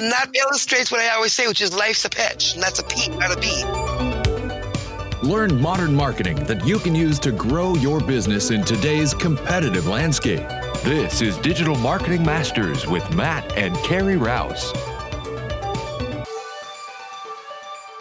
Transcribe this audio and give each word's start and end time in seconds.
And 0.00 0.10
that 0.12 0.34
illustrates 0.34 0.90
what 0.90 1.02
I 1.02 1.10
always 1.10 1.34
say, 1.34 1.46
which 1.46 1.60
is 1.60 1.74
life's 1.74 2.06
a 2.06 2.08
pitch, 2.08 2.54
and 2.54 2.62
that's 2.62 2.78
a 2.78 2.84
P, 2.84 3.08
not 3.08 3.32
a 3.32 3.36
a 3.36 3.40
B. 3.40 3.64
Learn 5.22 5.60
modern 5.60 5.94
marketing 5.94 6.36
that 6.44 6.66
you 6.66 6.78
can 6.78 6.94
use 6.94 7.18
to 7.18 7.32
grow 7.32 7.74
your 7.74 8.00
business 8.00 8.50
in 8.50 8.64
today's 8.64 9.12
competitive 9.12 9.86
landscape. 9.86 10.48
This 10.82 11.20
is 11.20 11.36
Digital 11.36 11.76
Marketing 11.76 12.24
Masters 12.24 12.86
with 12.86 13.14
Matt 13.14 13.58
and 13.58 13.76
Carrie 13.84 14.16
Rouse. 14.16 14.72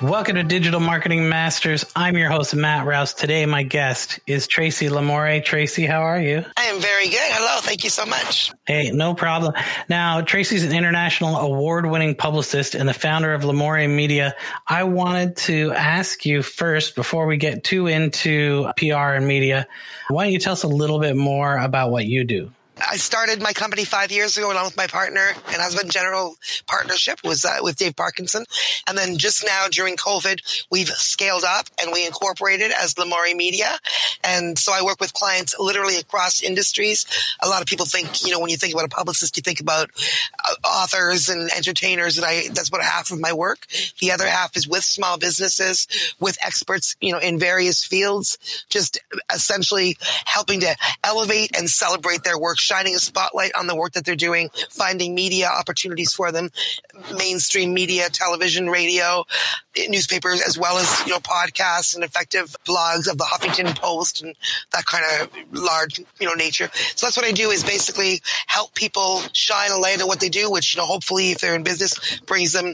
Welcome 0.02 0.36
to 0.36 0.44
Digital 0.44 0.80
Marketing 0.80 1.28
Masters. 1.28 1.86
I'm 1.94 2.16
your 2.16 2.30
host, 2.30 2.56
Matt 2.56 2.86
Rouse. 2.86 3.14
Today, 3.14 3.46
my 3.46 3.64
guest 3.64 4.22
is 4.26 4.48
Tracy 4.48 4.88
Lamourie. 4.88 5.44
Tracy, 5.44 5.86
how 5.86 6.04
are 6.04 6.22
you? 6.22 6.46
I 6.56 6.68
am 6.68 6.80
very 6.80 7.10
good. 7.10 7.20
Hello. 7.20 7.60
Thank 7.60 7.84
you 7.84 7.90
so 7.90 8.06
much. 8.06 8.54
Hey, 8.66 8.92
no 8.92 9.14
problem. 9.14 9.56
Now, 9.90 10.22
Tracy's 10.22 10.64
an 10.64 10.72
international 10.72 11.36
award 11.36 11.86
winning 11.86 12.16
publicist 12.16 12.76
and 12.76 12.88
the 12.88 12.94
founder 12.94 13.34
of 13.34 13.42
Lamourie 13.42 13.94
Media. 13.94 14.36
I 14.66 14.86
wanted 14.86 15.36
to 15.38 15.74
ask 15.74 16.26
you 16.26 16.44
first, 16.44 16.96
before 16.96 17.26
we 17.26 17.36
get 17.36 17.66
too 17.66 17.88
into 17.88 18.72
PR 18.78 19.16
and 19.16 19.28
media, 19.28 19.68
why 20.08 20.24
don't 20.24 20.32
you 20.32 20.40
tell 20.40 20.54
us 20.54 20.64
a 20.64 20.70
little 20.70 21.00
bit 21.00 21.18
more 21.18 21.58
about 21.58 21.92
what 21.92 22.06
you 22.06 22.24
do? 22.24 22.54
I 22.88 22.98
started 22.98 23.42
my 23.42 23.54
company 23.54 23.84
five 23.84 24.12
years 24.12 24.38
ago 24.38 24.52
along 24.52 24.66
with 24.66 24.78
my 24.78 24.88
partner 24.88 25.34
and 25.48 25.62
husband. 25.62 25.92
General 25.92 26.36
partnership 26.68 27.20
was 27.24 27.44
uh, 27.46 27.58
with 27.62 27.78
Dave 27.78 27.96
Parkinson, 27.96 28.46
and 28.88 28.98
then 28.98 29.18
just 29.18 29.46
now 29.46 29.68
during 29.72 29.96
COVID, 29.96 30.66
we've 30.72 30.88
scaled 30.90 31.44
up 31.44 31.68
and 31.82 31.92
we 31.92 32.06
incorporated 32.06 32.72
as 32.72 32.94
Lamourie 32.96 33.36
Media. 33.36 33.78
And 34.24 34.58
so 34.58 34.72
I 34.74 34.84
work 34.84 35.00
with 35.00 35.14
clients 35.14 35.56
literally 35.60 35.98
across 35.98 36.42
industries. 36.42 37.06
A 37.42 37.50
lot 37.50 37.62
of 37.62 37.68
people 37.68 37.86
think, 37.86 38.26
you 38.26 38.32
know, 38.32 38.40
when 38.40 38.50
you 38.50 38.58
think 38.58 38.74
about 38.74 38.86
a 38.86 38.90
publicist, 38.90 39.36
you 39.38 39.42
think 39.42 39.60
about 39.60 39.90
uh, 40.48 40.68
authors 40.68 41.30
and 41.30 41.50
entertainers, 41.56 42.18
and 42.18 42.26
I 42.26 42.48
that's 42.50 42.70
about 42.70 42.84
half 42.84 43.12
of 43.12 43.20
my 43.20 43.34
work. 43.34 43.66
The 44.00 44.12
other 44.12 44.28
half 44.28 44.56
is 44.56 44.68
with 44.68 44.84
small 44.84 45.18
businesses, 45.18 45.88
with 46.20 46.38
experts, 46.44 46.96
you 47.02 47.12
know, 47.12 47.20
in 47.20 47.40
various 47.40 47.84
fields, 47.84 48.38
just 48.70 49.00
essentially 49.34 49.98
helping 50.26 50.62
to 50.62 50.76
elevate 51.04 51.58
and 51.58 51.70
celebrate 51.70 52.24
their 52.24 52.38
work 52.38 52.58
shining 52.70 52.94
a 52.94 53.00
spotlight 53.00 53.52
on 53.58 53.66
the 53.66 53.76
work 53.76 53.94
that 53.94 54.06
they're 54.06 54.16
doing, 54.16 54.50
finding 54.70 55.16
media 55.16 55.48
opportunities 55.48 56.14
for 56.14 56.32
them, 56.32 56.52
mainstream 57.18 57.74
media, 57.74 58.10
television, 58.10 58.70
radio, 58.70 59.26
newspapers, 59.88 60.42
as 60.42 60.58
well 60.58 60.78
as, 60.78 61.02
you 61.06 61.12
know, 61.12 61.20
podcasts 61.20 61.96
and 61.96 62.04
effective 62.04 62.56
blogs 62.68 63.10
of 63.10 63.18
the 63.18 63.24
Huffington 63.24 63.76
Post 63.76 64.22
and 64.22 64.36
that 64.72 64.86
kind 64.86 65.04
of 65.20 65.30
large, 65.52 66.00
you 66.20 66.28
know, 66.28 66.34
nature. 66.34 66.70
So 66.96 67.08
that's 67.08 67.18
what 67.18 67.26
I 67.26 67.32
do 67.32 67.50
is 67.50 67.64
basically 67.64 68.22
help 68.46 68.76
people 68.76 69.22
shine 69.34 69.72
a 69.72 69.78
light 69.78 70.00
on 70.02 70.08
what 70.08 70.20
they 70.20 70.30
do, 70.30 70.52
which, 70.52 70.76
you 70.76 70.82
know, 70.82 70.86
hopefully 70.86 71.32
if 71.32 71.40
they're 71.40 71.56
in 71.56 71.64
business 71.64 72.20
brings 72.28 72.54
them 72.54 72.74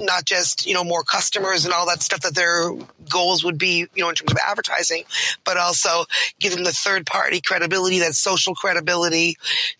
not 0.00 0.24
just, 0.24 0.66
you 0.66 0.74
know, 0.74 0.82
more 0.82 1.04
customers 1.04 1.64
and 1.64 1.72
all 1.72 1.86
that 1.86 2.02
stuff 2.02 2.20
that 2.22 2.34
their 2.34 2.72
goals 3.08 3.44
would 3.44 3.58
be, 3.58 3.86
you 3.94 4.02
know, 4.02 4.08
in 4.08 4.14
terms 4.14 4.32
of 4.32 4.38
advertising, 4.46 5.04
but 5.44 5.56
also 5.56 6.04
give 6.40 6.54
them 6.54 6.64
the 6.64 6.72
third 6.72 7.06
party 7.06 7.40
credibility, 7.40 7.98
that 7.98 8.14
social 8.14 8.54
credibility, 8.54 9.27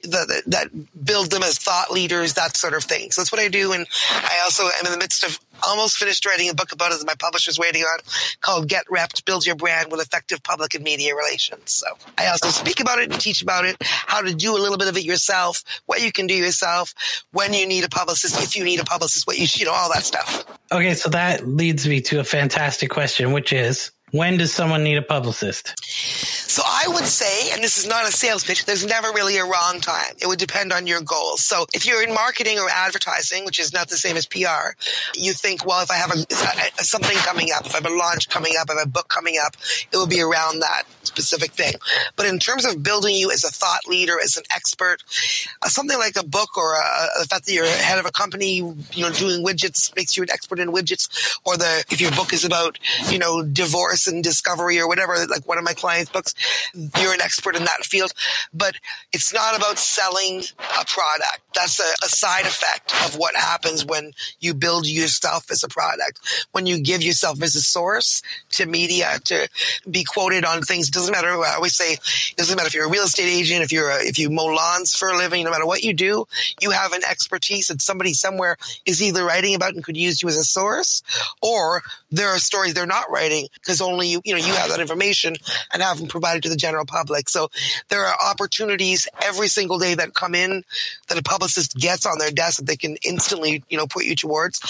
the, 0.03 0.43
that 0.47 0.69
build 1.05 1.31
them 1.31 1.43
as 1.43 1.59
thought 1.59 1.91
leaders, 1.91 2.35
that 2.35 2.57
sort 2.57 2.75
of 2.75 2.85
thing. 2.85 3.11
So 3.11 3.21
that's 3.21 3.33
what 3.33 3.41
I 3.41 3.49
do. 3.49 3.73
And 3.73 3.87
I 4.11 4.41
also 4.45 4.65
am 4.65 4.87
in 4.87 4.93
the 4.93 4.99
midst 4.99 5.25
of 5.25 5.39
almost 5.67 5.97
finished 5.97 6.25
writing 6.25 6.49
a 6.49 6.55
book 6.55 6.73
about 6.73 6.93
it 6.93 6.99
that 6.99 7.07
my 7.07 7.15
publisher's 7.19 7.59
waiting 7.59 7.83
on 7.83 7.99
called 8.41 8.69
Get 8.69 8.87
Repped, 8.87 9.25
Build 9.25 9.47
Your 9.47 9.57
Brand 9.57 9.91
with 9.91 10.01
Effective 10.01 10.43
Public 10.43 10.75
and 10.75 10.85
Media 10.85 11.15
Relations. 11.15 11.73
So 11.73 11.87
I 12.17 12.27
also 12.29 12.49
speak 12.49 12.81
about 12.81 12.99
it 12.99 13.11
and 13.11 13.21
teach 13.21 13.43
about 13.43 13.65
it, 13.65 13.77
how 13.81 14.21
to 14.21 14.35
do 14.35 14.57
a 14.57 14.61
little 14.61 14.79
bit 14.79 14.89
of 14.89 14.97
it 14.97 15.05
yourself, 15.05 15.65
what 15.87 16.03
you 16.03 16.13
can 16.13 16.27
do 16.27 16.35
yourself, 16.35 16.95
when 17.33 17.53
you 17.55 17.67
need 17.67 17.85
a 17.85 17.89
publicist, 17.89 18.43
if 18.43 18.57
you 18.57 18.65
need 18.65 18.81
a 18.81 18.85
publicist, 18.85 19.27
what 19.27 19.39
you, 19.39 19.47
you 19.51 19.65
know, 19.65 19.73
all 19.73 19.93
that 19.93 20.05
stuff. 20.05 20.45
Okay. 20.71 20.95
So 20.95 21.11
that 21.11 21.47
leads 21.47 21.87
me 21.89 22.01
to 22.03 22.21
a 22.21 22.25
fantastic 22.25 22.91
question, 22.91 23.33
which 23.33 23.53
is, 23.53 23.91
when 24.11 24.37
does 24.37 24.53
someone 24.53 24.85
need 24.85 24.97
a 24.97 25.03
publicist? 25.03 25.75
So 25.85 26.63
I 26.67 26.85
would 26.89 27.05
say, 27.05 27.53
and 27.53 27.63
this 27.63 27.79
is 27.79 27.87
not 27.87 28.09
a 28.09 28.13
sales 28.13 28.43
pitch, 28.43 28.65
there's 28.65 28.85
never 28.85 29.09
really 29.13 29.37
a 29.37 29.45
wrong 29.45 29.81
time. 29.81 30.15
It 30.21 30.27
would 30.27 30.39
depend 30.39 30.73
on 30.73 30.87
your 30.87 31.01
goals. 31.01 31.45
So 31.45 31.67
if 31.75 31.87
you're 31.87 32.03
in 32.03 32.15
marketing 32.15 32.59
or 32.59 32.69
advertising, 32.71 33.45
which 33.45 33.61
is 33.61 33.73
not 33.73 33.89
the 33.89 33.97
same 33.97 34.17
as 34.17 34.27
PR, 34.27 34.75
you 35.15 35.33
think, 35.35 35.67
well, 35.67 35.83
if 35.83 35.91
I 35.91 35.95
have 35.95 36.11
a, 36.11 36.85
something 36.85 37.17
coming 37.19 37.49
up, 37.55 37.67
if 37.67 37.75
I 37.75 37.79
have 37.79 37.87
a 37.87 37.95
launch 37.95 38.29
coming 38.29 38.55
up, 38.59 38.71
if 38.71 38.77
I 38.77 38.79
have 38.81 38.89
a 38.89 38.91
book 38.91 39.09
coming 39.09 39.37
up, 39.45 39.57
it 39.93 39.97
will 39.97 40.07
be 40.07 40.21
around 40.21 40.61
that 40.61 40.85
specific 41.03 41.53
thing. 41.53 41.75
But 42.17 42.27
in 42.27 42.39
terms 42.39 42.65
of 42.65 42.83
building 42.83 43.15
you 43.15 43.31
as 43.31 43.45
a 43.45 43.51
thought 43.51 43.87
leader, 43.87 44.19
as 44.23 44.37
an 44.37 44.45
expert, 44.55 45.03
uh, 45.63 45.69
something 45.69 45.99
like 45.99 46.17
a 46.17 46.25
book 46.25 46.57
or 46.57 46.77
the 47.19 47.27
fact 47.27 47.47
that 47.47 47.53
you're 47.53 47.67
head 47.67 47.99
of 47.99 48.07
a 48.07 48.13
company, 48.13 48.57
you 48.57 49.03
know, 49.03 49.11
doing 49.11 49.45
widgets 49.45 49.95
makes 49.97 50.17
you 50.17 50.23
an 50.23 50.31
expert 50.31 50.59
in 50.61 50.71
widgets, 50.71 51.39
or 51.45 51.57
the 51.57 51.85
if 51.91 52.01
your 52.01 52.11
book 52.13 52.33
is 52.33 52.45
about, 52.45 52.79
you 53.11 53.19
know, 53.19 53.43
divorce 53.43 53.98
and 54.07 54.23
discovery 54.23 54.79
or 54.79 54.87
whatever, 54.87 55.15
like 55.27 55.47
one 55.47 55.59
of 55.59 55.65
my 55.65 55.75
clients' 55.75 56.11
books, 56.11 56.35
you're 56.75 57.15
an 57.15 57.21
expert 57.21 57.57
in 57.57 57.65
that 57.65 57.85
field. 57.85 58.13
But 58.53 58.77
it's 59.13 59.33
not 59.33 59.57
about 59.57 59.79
selling 59.79 60.43
a 60.59 60.85
product. 60.85 61.41
That's 61.55 61.81
a, 61.81 62.05
a 62.05 62.09
side 62.09 62.47
effect 62.47 62.95
of 63.07 63.17
what 63.17 63.35
happens 63.35 63.85
when 63.85 64.13
you 64.41 64.55
build 64.55 64.87
yourself 64.87 65.51
as 65.51 65.65
a 65.65 65.69
product. 65.69 66.21
When 66.53 66.67
you 66.67 66.81
give 66.81 67.03
yourself 67.03 67.43
as 67.43 67.57
a 67.57 67.63
source 67.63 68.23
to 68.51 68.67
media 68.67 69.19
to 69.25 69.49
be 69.91 70.05
quoted 70.05 70.45
on 70.45 70.63
things. 70.63 70.89
It 70.89 70.95
doesn't 70.95 71.13
matter. 71.13 71.29
I 71.29 71.55
always 71.55 71.75
say, 71.75 71.95
it 71.95 72.37
doesn't 72.37 72.57
matter 72.57 72.67
if 72.67 72.75
you're 72.75 72.87
a 72.87 72.91
real 72.91 73.05
estate 73.05 73.29
agent, 73.29 73.63
if 73.63 73.73
you're 73.73 73.91
a, 73.91 73.99
if 74.07 74.19
you 74.19 74.31
mow 74.31 74.47
lawns 74.47 74.95
for 74.95 75.09
a 75.09 75.17
living, 75.17 75.45
no 75.45 75.51
matter 75.51 75.67
what 75.67 75.83
you 75.83 75.93
do, 75.93 76.27
you 76.61 76.71
have 76.71 76.93
an 76.93 77.03
expertise 77.09 77.69
that 77.69 77.83
somebody 77.83 78.13
somewhere 78.13 78.57
is 78.87 79.03
either 79.03 79.25
writing 79.25 79.55
about 79.55 79.75
and 79.75 79.85
could 79.85 79.97
use 79.97 80.23
you 80.23 80.29
as 80.29 80.37
a 80.37 80.45
source, 80.45 81.03
or 81.43 81.83
there 82.11 82.29
are 82.29 82.39
stories 82.39 82.75
they're 82.75 82.87
not 82.87 83.11
writing 83.11 83.49
because 83.55 83.81
only 83.89 84.09
you, 84.09 84.21
you 84.25 84.35
know, 84.35 84.39
you 84.39 84.53
have 84.55 84.71
that 84.71 84.81
information 84.81 85.37
and 85.73 85.83
have 85.83 85.99
them 85.99 86.09
provided 86.09 86.43
to 86.45 86.49
the 86.49 86.57
general 86.57 86.85
public. 86.85 87.29
So 87.29 87.49
there 87.89 88.05
are 88.05 88.15
opportunities 88.31 89.09
every 89.23 89.49
single 89.49 89.79
day 89.79 89.95
that 89.95 90.15
come 90.15 90.35
in 90.35 90.65
that 91.09 91.19
a 91.19 91.23
publicist 91.23 91.77
gets 91.77 92.07
on 92.07 92.19
their 92.19 92.31
desk 92.31 92.59
that 92.59 92.67
they 92.67 92.77
can 92.77 92.97
instantly, 93.05 93.63
you 93.69 93.77
know, 93.77 93.87
put 93.87 94.05
you 94.05 94.15
towards. 94.15 94.61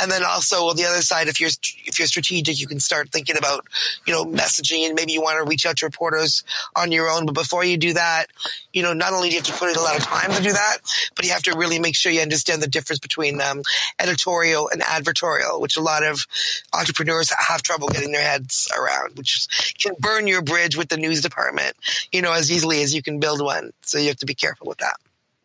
And 0.00 0.10
then 0.10 0.22
also 0.24 0.68
on 0.68 0.76
the 0.76 0.84
other 0.84 1.02
side, 1.02 1.28
if 1.28 1.40
you're, 1.40 1.50
if 1.84 1.98
you're 1.98 2.08
strategic, 2.08 2.60
you 2.60 2.66
can 2.66 2.80
start 2.80 3.10
thinking 3.10 3.36
about, 3.38 3.66
you 4.06 4.12
know, 4.12 4.24
messaging 4.24 4.86
and 4.86 4.94
maybe 4.94 5.12
you 5.12 5.22
want 5.22 5.38
to 5.38 5.48
reach 5.48 5.66
out 5.66 5.78
to 5.78 5.86
reporters 5.86 6.42
on 6.76 6.92
your 6.92 7.08
own. 7.08 7.26
But 7.26 7.34
before 7.34 7.64
you 7.64 7.76
do 7.76 7.94
that, 7.94 8.26
you 8.72 8.82
know, 8.82 8.92
not 8.92 9.12
only 9.12 9.28
do 9.28 9.36
you 9.36 9.40
have 9.40 9.46
to 9.46 9.58
put 9.58 9.70
in 9.70 9.76
a 9.76 9.80
lot 9.80 9.96
of 9.96 10.02
time 10.02 10.32
to 10.32 10.42
do 10.42 10.52
that, 10.52 10.78
but 11.14 11.24
you 11.24 11.32
have 11.32 11.44
to 11.44 11.56
really 11.56 11.78
make 11.78 11.94
sure 11.94 12.10
you 12.10 12.20
understand 12.20 12.62
the 12.62 12.68
difference 12.68 12.98
between 12.98 13.40
um, 13.40 13.62
editorial 13.98 14.68
and 14.68 14.82
advertorial, 14.82 15.60
which 15.60 15.76
a 15.76 15.80
lot 15.80 16.02
of 16.02 16.26
entrepreneurs 16.72 17.30
have 17.30 17.62
trouble 17.62 17.88
getting 17.88 18.12
their 18.12 18.22
heads 18.22 18.63
around, 18.72 19.16
which 19.16 19.74
can 19.78 19.94
burn 19.98 20.26
your 20.26 20.42
bridge 20.42 20.76
with 20.76 20.88
the 20.88 20.96
news 20.96 21.20
department, 21.20 21.76
you 22.12 22.22
know, 22.22 22.32
as 22.32 22.50
easily 22.50 22.82
as 22.82 22.94
you 22.94 23.02
can 23.02 23.20
build 23.20 23.42
one. 23.42 23.72
So 23.82 23.98
you 23.98 24.08
have 24.08 24.16
to 24.18 24.26
be 24.26 24.34
careful 24.34 24.66
with 24.66 24.78
that. 24.78 24.96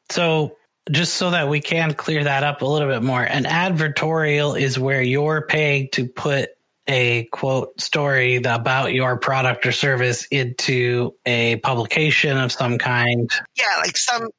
So 0.09 0.57
just 0.90 1.16
so 1.16 1.31
that 1.31 1.50
we 1.50 1.59
can 1.59 1.94
clear 1.94 2.24
that 2.24 2.44
up 2.44 2.62
a 2.62 2.66
little 2.66 2.88
bit 2.88 3.03
more, 3.03 3.22
an 3.22 3.44
advertorial 3.44 4.59
is 4.59 4.80
where 4.80 5.02
you're 5.02 5.41
paid 5.41 5.91
to 5.94 6.07
put 6.07 6.50
a 6.88 7.25
quote 7.25 7.80
story 7.80 8.38
about 8.38 8.94
your 8.94 9.18
product 9.18 9.66
or 9.68 9.72
service 9.72 10.25
into 10.31 11.13
a 11.25 11.57
publication 11.57 12.36
of 12.38 12.51
some 12.51 12.80
kind. 12.80 13.30
Yeah, 13.56 13.66
like 13.78 13.96
some 13.96 14.30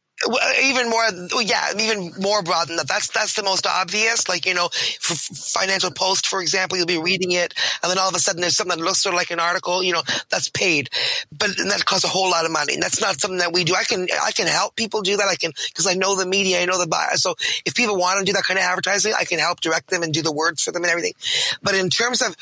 even 0.63 0.91
more 0.91 1.03
yeah 1.41 1.73
even 1.79 2.13
more 2.21 2.43
broad 2.43 2.69
than 2.69 2.77
that. 2.77 2.89
That's 2.89 3.09
that's 3.09 3.35
the 3.35 3.43
most 3.43 3.67
obvious. 3.67 4.29
Like 4.29 4.45
you 4.47 4.55
know 4.55 4.69
financial 5.01 5.91
post 5.91 6.27
for 6.27 6.41
example 6.43 6.77
you'll 6.77 6.87
be 6.87 6.99
reading 6.99 7.33
it 7.33 7.55
and 7.83 7.91
then 7.91 7.99
all 7.99 8.09
of 8.09 8.15
a 8.15 8.19
sudden 8.19 8.41
there's 8.41 8.57
something 8.57 8.79
that 8.79 8.85
looks 8.85 9.01
sort 9.01 9.15
of 9.15 9.19
like 9.19 9.31
an 9.31 9.41
article 9.41 9.83
you 9.83 9.93
know 9.93 10.03
that's 10.29 10.51
paid. 10.51 10.91
But 11.37 11.57
that 11.57 11.85
costs 11.85 12.05
a 12.05 12.09
whole 12.09 12.31
lot 12.31 12.45
of 12.45 12.51
money. 12.51 12.75
And 12.75 12.83
that's 12.83 13.01
not 13.01 13.21
something 13.21 13.39
that 13.39 13.53
we 13.53 13.65
do. 13.65 13.75
I 13.75 13.85
can 13.85 14.09
i 14.23 14.33
can 14.33 14.47
help 14.47 14.77
people 14.77 15.03
do 15.03 15.17
that. 15.17 15.29
I 15.29 15.37
can 15.37 15.53
because 15.69 15.87
i 15.87 15.95
know 15.95 16.17
the 16.17 16.27
media 16.27 16.61
i 16.61 16.65
know 16.67 16.79
the 16.79 16.87
buyer. 16.87 17.17
So 17.17 17.35
if 17.65 17.75
people 17.75 17.97
want 17.97 18.19
to 18.21 18.25
do 18.25 18.35
that 18.35 18.45
kind 18.45 18.59
of 18.59 18.65
advertising 18.65 19.15
i 19.19 19.25
can 19.25 19.39
help 19.39 19.61
direct 19.61 19.89
them 19.91 20.03
and 20.03 20.13
do 20.13 20.23
the 20.23 20.33
words 20.33 20.63
for 20.63 20.73
them 20.73 20.83
and 20.83 20.91
everything. 20.91 21.15
But 21.63 21.75
in 21.75 21.89
terms 21.89 22.21
of 22.23 22.37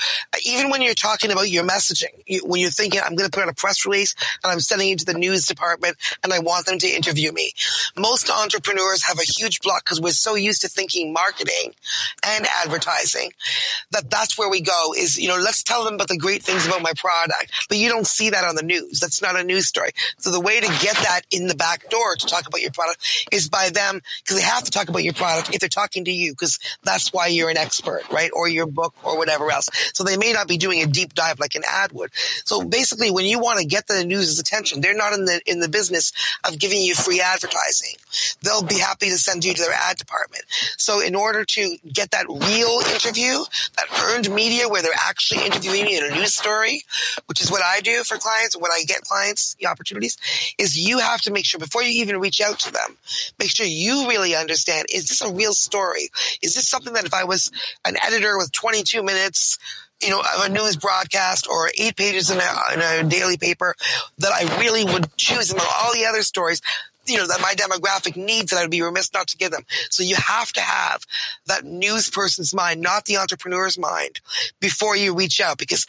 even 0.47 0.71
when 0.71 0.83
you're 0.83 0.95
talking 0.95 1.31
about 1.31 1.49
your 1.51 1.65
messaging 1.65 2.23
you, 2.27 2.41
when 2.45 2.61
you're 2.61 2.71
thinking 2.71 3.01
i'm 3.05 3.15
going 3.15 3.29
to 3.29 3.35
put 3.35 3.43
out 3.45 3.49
a 3.49 3.55
press 3.55 3.85
release 3.87 4.15
and 4.43 4.53
i'm 4.53 4.61
sending 4.61 4.91
it 4.91 4.99
to 5.01 5.05
the 5.05 5.15
news 5.15 5.47
department 5.47 5.97
and 6.23 6.33
i 6.33 6.39
want 6.39 6.67
them 6.67 6.79
to 6.79 6.89
interview 6.89 7.33
me 7.33 7.53
most 7.97 8.31
entrepreneurs 8.31 9.05
have 9.05 9.19
a 9.19 9.25
huge 9.25 9.61
block 9.61 9.85
because 9.85 10.01
we're 10.01 10.11
so 10.11 10.35
used 10.35 10.63
to 10.63 10.69
thinking 10.69 11.13
marketing 11.13 11.75
and 12.27 12.47
advertising 12.65 13.31
that 13.91 14.11
that's 14.11 14.39
where 14.39 14.49
we 14.49 14.61
go 14.61 14.95
is, 14.97 15.19
you 15.19 15.29
know, 15.29 15.37
let's 15.37 15.63
tell 15.63 15.85
them 15.85 15.95
about 15.95 16.09
the 16.09 16.17
great 16.17 16.43
things 16.43 16.67
about 16.67 16.83
my 16.83 16.93
product. 16.97 17.53
But 17.69 17.79
you 17.79 17.89
don't 17.89 18.07
see 18.07 18.31
that 18.31 18.45
on 18.45 18.55
the 18.55 18.63
news. 18.63 19.01
That's 19.01 19.23
not 19.23 19.39
a 19.39 19.45
news 19.45 19.67
story. 19.67 19.91
So 20.19 20.31
the 20.31 20.41
way 20.41 20.61
to 20.61 20.67
get 20.67 20.97
that 20.97 21.23
in 21.31 21.47
the 21.47 21.55
back 21.55 21.89
door 21.91 22.17
to 22.17 22.27
talk 22.27 22.47
about 22.47 22.61
your 22.63 22.71
product 22.71 23.27
is 23.33 23.49
by 23.49 23.71
them 23.71 24.01
because 24.23 24.37
they 24.37 24.43
have 24.43 24.65
to 24.65 24.71
talk 24.71 24.89
about 24.89 25.05
your 25.05 25.15
product 25.15 25.55
if 25.55 25.61
they're 25.61 25.69
talking 25.69 26.05
to 26.05 26.13
you 26.13 26.33
because 26.33 26.59
that's 26.83 27.13
why 27.13 27.27
you're 27.27 27.51
an 27.51 27.57
expert, 27.57 28.03
right? 28.11 28.31
Or 28.33 28.49
your 28.49 28.67
book 28.67 28.95
or 29.03 29.17
whatever 29.19 29.51
else. 29.51 29.69
So 29.95 30.05
they 30.05 30.17
may 30.17 30.33
not 30.33 30.49
be 30.49 30.59
doing 30.59 30.83
a 30.83 30.87
deep 30.87 31.15
dive 31.15 31.39
like 31.39 31.55
an 31.55 31.63
ad 31.67 31.93
would. 31.93 32.11
So 32.45 32.65
basically 32.65 33.11
when 33.11 33.25
you 33.25 33.39
want 33.39 33.61
to 33.61 33.67
get 33.67 33.87
the 33.87 34.05
news's 34.05 34.39
attention, 34.39 34.81
they're 34.81 34.95
not 34.95 35.13
in 35.13 35.25
the, 35.25 35.41
in 35.47 35.61
the 35.61 35.69
business 35.69 36.13
of 36.47 36.59
giving 36.59 36.83
you 36.83 36.95
free 36.95 37.21
advertising 37.21 37.58
advertising. 37.59 37.97
They'll 38.43 38.63
be 38.63 38.79
happy 38.79 39.09
to 39.11 39.19
send 39.19 39.45
you 39.45 39.55
to 39.55 39.61
their 39.61 39.73
ad 39.73 39.97
department. 39.97 40.45
So 40.77 41.01
in 41.01 41.15
order 41.15 41.45
to 41.45 41.77
get 41.93 42.11
that 42.11 42.27
real 42.29 42.81
interview, 42.93 43.45
that 43.77 43.87
earned 44.05 44.31
media 44.35 44.69
where 44.69 44.83
they're 44.83 44.93
actually 44.95 45.45
interviewing 45.45 45.89
you 45.89 45.99
in 45.99 46.13
a 46.13 46.15
news 46.15 46.35
story, 46.35 46.83
which 47.27 47.41
is 47.41 47.51
what 47.51 47.63
I 47.63 47.81
do 47.81 48.05
for 48.05 48.17
clients, 48.17 48.57
when 48.57 48.71
I 48.71 48.83
get 48.87 49.03
clients 49.03 49.55
the 49.55 49.67
opportunities, 49.67 50.17
is 50.59 50.79
you 50.79 50.99
have 50.99 51.21
to 51.23 51.33
make 51.33 51.45
sure 51.45 51.59
before 51.59 51.83
you 51.83 52.03
even 52.03 52.19
reach 52.19 52.41
out 52.41 52.59
to 52.61 52.73
them, 52.73 52.97
make 53.39 53.51
sure 53.51 53.67
you 53.67 54.09
really 54.09 54.35
understand, 54.35 54.87
is 54.93 55.09
this 55.09 55.23
a 55.23 55.33
real 55.33 55.53
story? 55.53 56.11
Is 56.43 56.55
this 56.55 56.69
something 56.69 56.93
that 56.95 57.05
if 57.05 57.15
I 57.15 57.25
was 57.25 57.51
an 57.85 57.97
editor 58.03 58.37
with 58.37 58.53
22 58.53 59.03
minutes, 59.03 59.59
you 60.03 60.11
know, 60.11 60.21
of 60.21 60.45
a 60.45 60.49
news 60.49 60.77
broadcast 60.77 61.49
or 61.49 61.71
eight 61.77 61.97
pages 61.97 62.31
in 62.31 62.39
a, 62.39 62.75
in 62.75 63.07
a 63.07 63.09
daily 63.09 63.37
paper 63.37 63.75
that 64.19 64.33
I 64.33 64.61
really 64.61 64.85
would 64.85 65.15
choose 65.17 65.51
among 65.51 65.67
all 65.81 65.93
the 65.93 66.07
other 66.07 66.23
stories 66.23 66.63
you 67.09 67.19
know, 67.19 67.27
that 67.27 67.41
my 67.41 67.55
demographic 67.55 68.17
needs 68.17 68.51
that 68.51 68.63
I'd 68.63 68.71
be 68.71 68.83
remiss 68.83 69.13
not 69.13 69.29
to 69.29 69.37
give 69.37 69.51
them. 69.51 69.65
So 69.91 70.03
you 70.03 70.17
have 70.17 70.53
to 70.53 70.61
have 70.61 71.05
that 71.47 71.65
news 71.65 72.11
person's 72.11 72.55
mind, 72.55 72.81
not 72.81 73.05
the 73.05 73.17
entrepreneur's 73.17 73.79
mind 73.79 74.21
before 74.61 74.97
you 74.97 75.15
reach 75.15 75.41
out 75.41 75.59
because 75.59 75.87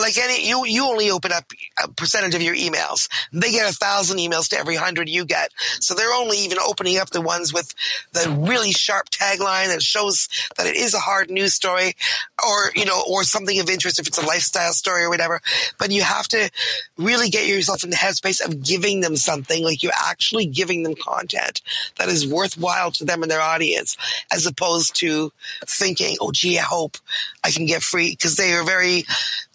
like 0.00 0.18
any, 0.18 0.48
you, 0.48 0.64
you 0.66 0.84
only 0.84 1.10
open 1.10 1.32
up 1.32 1.52
a 1.82 1.88
percentage 1.88 2.34
of 2.34 2.42
your 2.42 2.54
emails. 2.54 3.08
They 3.32 3.50
get 3.50 3.70
a 3.70 3.74
thousand 3.74 4.18
emails 4.18 4.48
to 4.48 4.58
every 4.58 4.76
hundred 4.76 5.08
you 5.08 5.24
get. 5.24 5.52
So 5.80 5.94
they're 5.94 6.12
only 6.12 6.38
even 6.38 6.58
opening 6.58 6.98
up 6.98 7.10
the 7.10 7.20
ones 7.20 7.52
with 7.52 7.74
the 8.12 8.30
really 8.30 8.72
sharp 8.72 9.10
tagline 9.10 9.68
that 9.68 9.82
shows 9.82 10.28
that 10.56 10.66
it 10.66 10.76
is 10.76 10.94
a 10.94 10.98
hard 10.98 11.30
news 11.30 11.54
story 11.54 11.94
or, 12.44 12.70
you 12.74 12.84
know, 12.84 13.02
or 13.08 13.24
something 13.24 13.58
of 13.60 13.70
interest 13.70 13.98
if 13.98 14.06
it's 14.06 14.18
a 14.18 14.26
lifestyle 14.26 14.72
story 14.72 15.02
or 15.02 15.10
whatever. 15.10 15.40
But 15.78 15.90
you 15.90 16.02
have 16.02 16.28
to 16.28 16.50
really 16.96 17.28
get 17.28 17.46
yourself 17.46 17.84
in 17.84 17.90
the 17.90 17.96
headspace 17.96 18.44
of 18.44 18.62
giving 18.62 19.00
them 19.00 19.16
something 19.16 19.64
like 19.64 19.82
you're 19.82 19.92
actually 19.94 20.46
giving 20.46 20.82
them 20.82 20.94
content 20.94 21.62
that 21.96 22.08
is 22.08 22.26
worthwhile 22.26 22.90
to 22.92 23.04
them 23.04 23.22
and 23.22 23.30
their 23.30 23.40
audience, 23.40 23.96
as 24.32 24.46
opposed 24.46 24.96
to 24.96 25.32
thinking, 25.66 26.16
oh, 26.20 26.32
gee, 26.32 26.58
I 26.58 26.62
hope 26.62 26.96
I 27.44 27.50
can 27.50 27.66
get 27.66 27.82
free, 27.82 28.10
because 28.10 28.36
they 28.36 28.52
are 28.52 28.64
very 28.64 29.04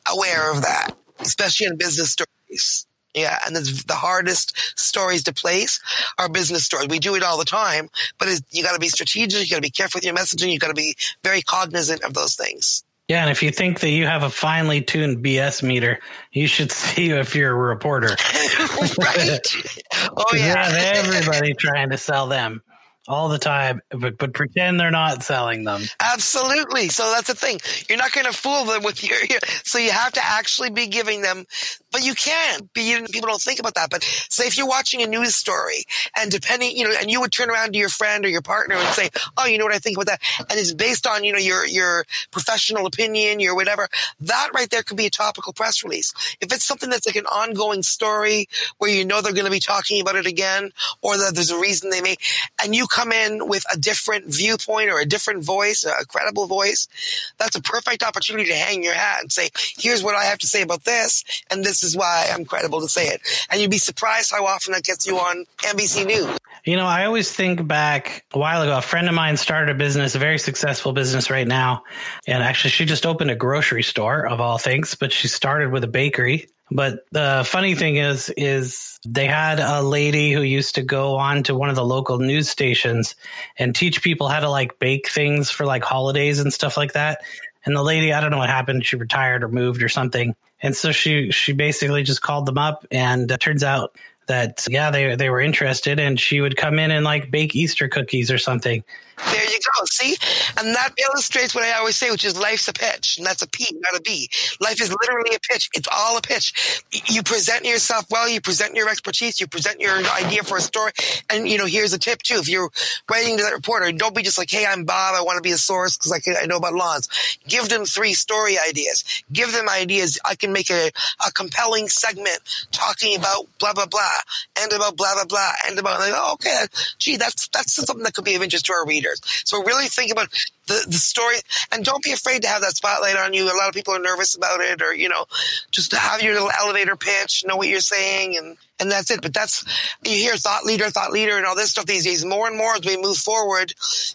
aware 0.07 0.51
of 0.51 0.61
that, 0.61 0.91
especially 1.19 1.67
in 1.67 1.77
business 1.77 2.11
stories. 2.11 2.85
Yeah, 3.13 3.37
and 3.45 3.55
the 3.55 3.93
hardest 3.93 4.79
stories 4.79 5.23
to 5.23 5.33
place 5.33 5.81
are 6.17 6.29
business 6.29 6.63
stories. 6.63 6.87
We 6.87 6.99
do 6.99 7.15
it 7.15 7.23
all 7.23 7.37
the 7.37 7.45
time, 7.45 7.89
but 8.17 8.29
you 8.51 8.63
got 8.63 8.73
to 8.73 8.79
be 8.79 8.87
strategic. 8.87 9.41
You 9.41 9.49
got 9.49 9.55
to 9.57 9.61
be 9.61 9.69
careful 9.69 9.97
with 9.97 10.05
your 10.05 10.15
messaging. 10.15 10.51
You 10.51 10.59
got 10.59 10.69
to 10.69 10.73
be 10.73 10.95
very 11.23 11.41
cognizant 11.41 12.03
of 12.03 12.13
those 12.13 12.35
things. 12.35 12.83
Yeah, 13.09 13.23
and 13.23 13.29
if 13.29 13.43
you 13.43 13.51
think 13.51 13.81
that 13.81 13.89
you 13.89 14.05
have 14.05 14.23
a 14.23 14.29
finely 14.29 14.81
tuned 14.81 15.17
BS 15.17 15.61
meter, 15.61 15.99
you 16.31 16.47
should 16.47 16.71
see 16.71 17.09
if 17.09 17.35
you're 17.35 17.51
a 17.51 17.55
reporter. 17.55 18.15
right? 18.97 19.39
Oh 20.17 20.35
yeah. 20.35 20.93
everybody 20.95 21.53
trying 21.53 21.91
to 21.91 21.97
sell 21.97 22.27
them 22.27 22.63
all 23.11 23.29
the 23.29 23.37
time, 23.37 23.81
but, 23.89 24.17
but 24.17 24.33
pretend 24.33 24.79
they're 24.79 24.91
not 24.91 25.23
selling 25.23 25.63
them. 25.63 25.83
Absolutely. 25.99 26.89
So 26.89 27.11
that's 27.11 27.27
the 27.27 27.35
thing. 27.35 27.59
You're 27.89 27.97
not 27.97 28.11
going 28.11 28.25
to 28.25 28.33
fool 28.33 28.65
them 28.65 28.83
with 28.83 29.03
your, 29.03 29.19
your, 29.29 29.39
so 29.63 29.77
you 29.77 29.91
have 29.91 30.13
to 30.13 30.21
actually 30.23 30.69
be 30.69 30.87
giving 30.87 31.21
them, 31.21 31.45
but 31.91 32.05
you 32.05 32.15
can 32.15 32.69
be, 32.73 32.95
people 33.11 33.29
don't 33.29 33.41
think 33.41 33.59
about 33.59 33.75
that. 33.75 33.89
But 33.89 34.03
say 34.03 34.47
if 34.47 34.57
you're 34.57 34.67
watching 34.67 35.01
a 35.01 35.07
news 35.07 35.35
story 35.35 35.83
and 36.17 36.31
depending, 36.31 36.75
you 36.75 36.85
know, 36.85 36.93
and 36.99 37.09
you 37.09 37.21
would 37.21 37.31
turn 37.31 37.49
around 37.49 37.73
to 37.73 37.79
your 37.79 37.89
friend 37.89 38.25
or 38.25 38.29
your 38.29 38.41
partner 38.41 38.75
and 38.75 38.87
say, 38.89 39.09
Oh, 39.37 39.45
you 39.45 39.57
know 39.57 39.65
what 39.65 39.73
I 39.73 39.79
think 39.79 39.97
about 39.97 40.07
that? 40.07 40.21
And 40.49 40.59
it's 40.59 40.73
based 40.73 41.07
on, 41.07 41.23
you 41.23 41.33
know, 41.33 41.39
your, 41.39 41.65
your 41.65 42.05
professional 42.31 42.85
opinion, 42.85 43.39
your 43.39 43.55
whatever. 43.55 43.87
That 44.21 44.49
right 44.53 44.69
there 44.69 44.83
could 44.83 44.97
be 44.97 45.05
a 45.05 45.09
topical 45.09 45.53
press 45.53 45.83
release. 45.83 46.13
If 46.39 46.51
it's 46.53 46.65
something 46.65 46.89
that's 46.89 47.05
like 47.05 47.15
an 47.15 47.25
ongoing 47.25 47.83
story 47.83 48.47
where 48.77 48.89
you 48.89 49.05
know 49.05 49.21
they're 49.21 49.33
going 49.33 49.45
to 49.45 49.51
be 49.51 49.59
talking 49.59 50.01
about 50.01 50.15
it 50.15 50.25
again 50.25 50.71
or 51.01 51.17
that 51.17 51.33
there's 51.33 51.51
a 51.51 51.59
reason 51.59 51.89
they 51.89 52.01
may, 52.01 52.15
and 52.63 52.75
you 52.75 52.87
come 52.87 53.00
in 53.09 53.47
with 53.47 53.63
a 53.73 53.77
different 53.77 54.25
viewpoint 54.25 54.89
or 54.89 54.99
a 54.99 55.05
different 55.05 55.45
voice, 55.45 55.85
a 55.85 56.05
credible 56.05 56.45
voice, 56.45 56.89
that's 57.37 57.55
a 57.55 57.61
perfect 57.61 58.03
opportunity 58.03 58.49
to 58.49 58.55
hang 58.55 58.83
your 58.83 58.93
hat 58.93 59.21
and 59.21 59.31
say, 59.31 59.49
here's 59.77 60.03
what 60.03 60.15
I 60.15 60.25
have 60.25 60.39
to 60.39 60.47
say 60.47 60.61
about 60.61 60.83
this, 60.83 61.23
and 61.49 61.63
this 61.63 61.83
is 61.83 61.95
why 61.95 62.29
I'm 62.33 62.43
credible 62.43 62.81
to 62.81 62.89
say 62.89 63.07
it. 63.07 63.21
And 63.49 63.61
you'd 63.61 63.71
be 63.71 63.77
surprised 63.77 64.31
how 64.31 64.45
often 64.45 64.73
that 64.73 64.83
gets 64.83 65.07
you 65.07 65.17
on 65.19 65.45
NBC 65.59 66.05
News. 66.05 66.37
You 66.65 66.75
know, 66.75 66.85
I 66.85 67.05
always 67.05 67.31
think 67.31 67.65
back 67.65 68.25
a 68.33 68.37
while 68.37 68.61
ago, 68.61 68.77
a 68.77 68.81
friend 68.81 69.07
of 69.07 69.15
mine 69.15 69.37
started 69.37 69.73
a 69.73 69.77
business, 69.77 70.15
a 70.15 70.19
very 70.19 70.37
successful 70.37 70.91
business 70.91 71.29
right 71.31 71.47
now. 71.47 71.83
And 72.27 72.43
actually, 72.43 72.71
she 72.71 72.85
just 72.85 73.05
opened 73.05 73.31
a 73.31 73.35
grocery 73.35 73.83
store 73.83 74.27
of 74.27 74.41
all 74.41 74.57
things, 74.57 74.95
but 74.95 75.11
she 75.11 75.27
started 75.27 75.71
with 75.71 75.83
a 75.83 75.87
bakery 75.87 76.49
but 76.71 77.05
the 77.11 77.43
funny 77.45 77.75
thing 77.75 77.97
is, 77.97 78.31
is 78.37 78.97
they 79.05 79.27
had 79.27 79.59
a 79.59 79.81
lady 79.81 80.31
who 80.31 80.41
used 80.41 80.75
to 80.75 80.83
go 80.83 81.17
on 81.17 81.43
to 81.43 81.53
one 81.53 81.69
of 81.69 81.75
the 81.75 81.83
local 81.83 82.17
news 82.19 82.49
stations 82.49 83.15
and 83.59 83.75
teach 83.75 84.01
people 84.01 84.29
how 84.29 84.39
to 84.39 84.49
like 84.49 84.79
bake 84.79 85.09
things 85.09 85.51
for 85.51 85.65
like 85.65 85.83
holidays 85.83 86.39
and 86.39 86.53
stuff 86.53 86.77
like 86.77 86.93
that. 86.93 87.21
And 87.65 87.75
the 87.75 87.83
lady, 87.83 88.13
I 88.13 88.21
don't 88.21 88.31
know 88.31 88.37
what 88.37 88.49
happened. 88.49 88.85
She 88.85 88.95
retired 88.95 89.43
or 89.43 89.49
moved 89.49 89.83
or 89.83 89.89
something. 89.89 90.33
And 90.61 90.73
so 90.73 90.93
she, 90.93 91.31
she 91.31 91.51
basically 91.51 92.03
just 92.03 92.21
called 92.21 92.45
them 92.45 92.57
up 92.57 92.85
and 92.89 93.29
it 93.29 93.39
turns 93.41 93.65
out 93.65 93.93
that, 94.27 94.65
yeah, 94.69 94.91
they, 94.91 95.15
they 95.17 95.29
were 95.29 95.41
interested 95.41 95.99
and 95.99 96.17
she 96.17 96.39
would 96.39 96.55
come 96.55 96.79
in 96.79 96.89
and 96.89 97.03
like 97.03 97.29
bake 97.29 97.53
Easter 97.53 97.89
cookies 97.89 98.31
or 98.31 98.37
something. 98.37 98.85
There 99.17 99.43
you 99.43 99.59
go. 99.59 99.85
See? 99.85 100.15
And 100.57 100.75
that 100.75 100.93
illustrates 100.97 101.53
what 101.53 101.63
I 101.63 101.73
always 101.73 101.95
say, 101.95 102.11
which 102.11 102.25
is 102.25 102.37
life's 102.37 102.67
a 102.67 102.73
pitch. 102.73 103.17
And 103.17 103.25
that's 103.25 103.41
a 103.41 103.47
P, 103.47 103.65
not 103.71 103.99
a 103.99 104.01
B. 104.01 104.29
Life 104.59 104.81
is 104.81 104.89
literally 104.89 105.35
a 105.35 105.39
pitch. 105.39 105.69
It's 105.73 105.87
all 105.91 106.17
a 106.17 106.21
pitch. 106.21 106.83
You 107.07 107.23
present 107.23 107.65
yourself 107.65 108.05
well, 108.09 108.27
you 108.27 108.41
present 108.41 108.75
your 108.75 108.89
expertise, 108.89 109.39
you 109.39 109.47
present 109.47 109.79
your 109.79 109.95
idea 109.95 110.43
for 110.43 110.57
a 110.57 110.61
story. 110.61 110.91
And, 111.29 111.47
you 111.47 111.57
know, 111.57 111.65
here's 111.65 111.93
a 111.93 111.99
tip 111.99 112.21
too. 112.23 112.35
If 112.35 112.49
you're 112.49 112.69
writing 113.09 113.37
to 113.37 113.43
that 113.43 113.53
reporter, 113.53 113.91
don't 113.91 114.15
be 114.15 114.23
just 114.23 114.37
like, 114.37 114.49
hey, 114.49 114.65
I'm 114.65 114.85
Bob. 114.85 115.15
I 115.15 115.21
want 115.21 115.37
to 115.37 115.41
be 115.41 115.51
a 115.51 115.57
source 115.57 115.97
because 115.97 116.11
I, 116.11 116.43
I 116.43 116.45
know 116.45 116.57
about 116.57 116.73
lawns. 116.73 117.07
Give 117.47 117.69
them 117.69 117.85
three 117.85 118.13
story 118.13 118.57
ideas. 118.57 119.23
Give 119.31 119.51
them 119.51 119.69
ideas. 119.69 120.19
I 120.25 120.35
can 120.35 120.51
make 120.51 120.69
a, 120.69 120.91
a 121.25 121.31
compelling 121.31 121.89
segment 121.89 122.39
talking 122.71 123.17
about 123.17 123.47
blah, 123.59 123.73
blah, 123.73 123.85
blah, 123.85 124.19
and 124.59 124.71
about 124.73 124.97
blah, 124.97 125.13
blah, 125.13 125.25
blah, 125.25 125.51
and 125.67 125.77
about, 125.77 125.99
like, 125.99 126.13
oh, 126.15 126.33
okay, 126.33 126.65
gee, 126.97 127.17
that's, 127.17 127.47
that's 127.49 127.73
something 127.73 128.03
that 128.03 128.13
could 128.13 128.25
be 128.25 128.35
of 128.35 128.41
interest 128.41 128.65
to 128.65 128.73
our 128.73 128.85
reader 128.85 129.10
years. 129.11 129.43
So 129.45 129.63
really 129.63 129.87
think 129.87 130.11
about 130.11 130.29
the, 130.67 130.83
the 130.87 130.97
story 130.97 131.35
and 131.71 131.83
don't 131.83 132.03
be 132.03 132.11
afraid 132.11 132.41
to 132.43 132.47
have 132.47 132.61
that 132.61 132.75
spotlight 132.75 133.17
on 133.17 133.33
you. 133.33 133.45
A 133.45 133.57
lot 133.57 133.67
of 133.67 133.73
people 133.73 133.93
are 133.93 133.99
nervous 133.99 134.35
about 134.35 134.61
it 134.61 134.81
or, 134.81 134.93
you 134.93 135.09
know, 135.09 135.25
just 135.71 135.93
have 135.93 136.21
your 136.21 136.33
little 136.33 136.51
elevator 136.59 136.95
pitch, 136.95 137.43
know 137.45 137.57
what 137.57 137.67
you're 137.67 137.79
saying 137.79 138.37
and, 138.37 138.57
and 138.81 138.91
that's 138.91 139.11
it. 139.11 139.21
But 139.21 139.33
that's, 139.33 139.63
you 140.03 140.11
hear 140.11 140.35
thought 140.35 140.63
leader, 140.63 140.89
thought 140.89 141.11
leader 141.11 141.37
and 141.37 141.45
all 141.45 141.55
this 141.55 141.69
stuff 141.69 141.85
these 141.85 142.03
days. 142.03 142.25
More 142.25 142.47
and 142.47 142.57
more 142.57 142.73
as 142.73 142.85
we 142.85 142.97
move 142.97 143.17
forward, 143.17 143.73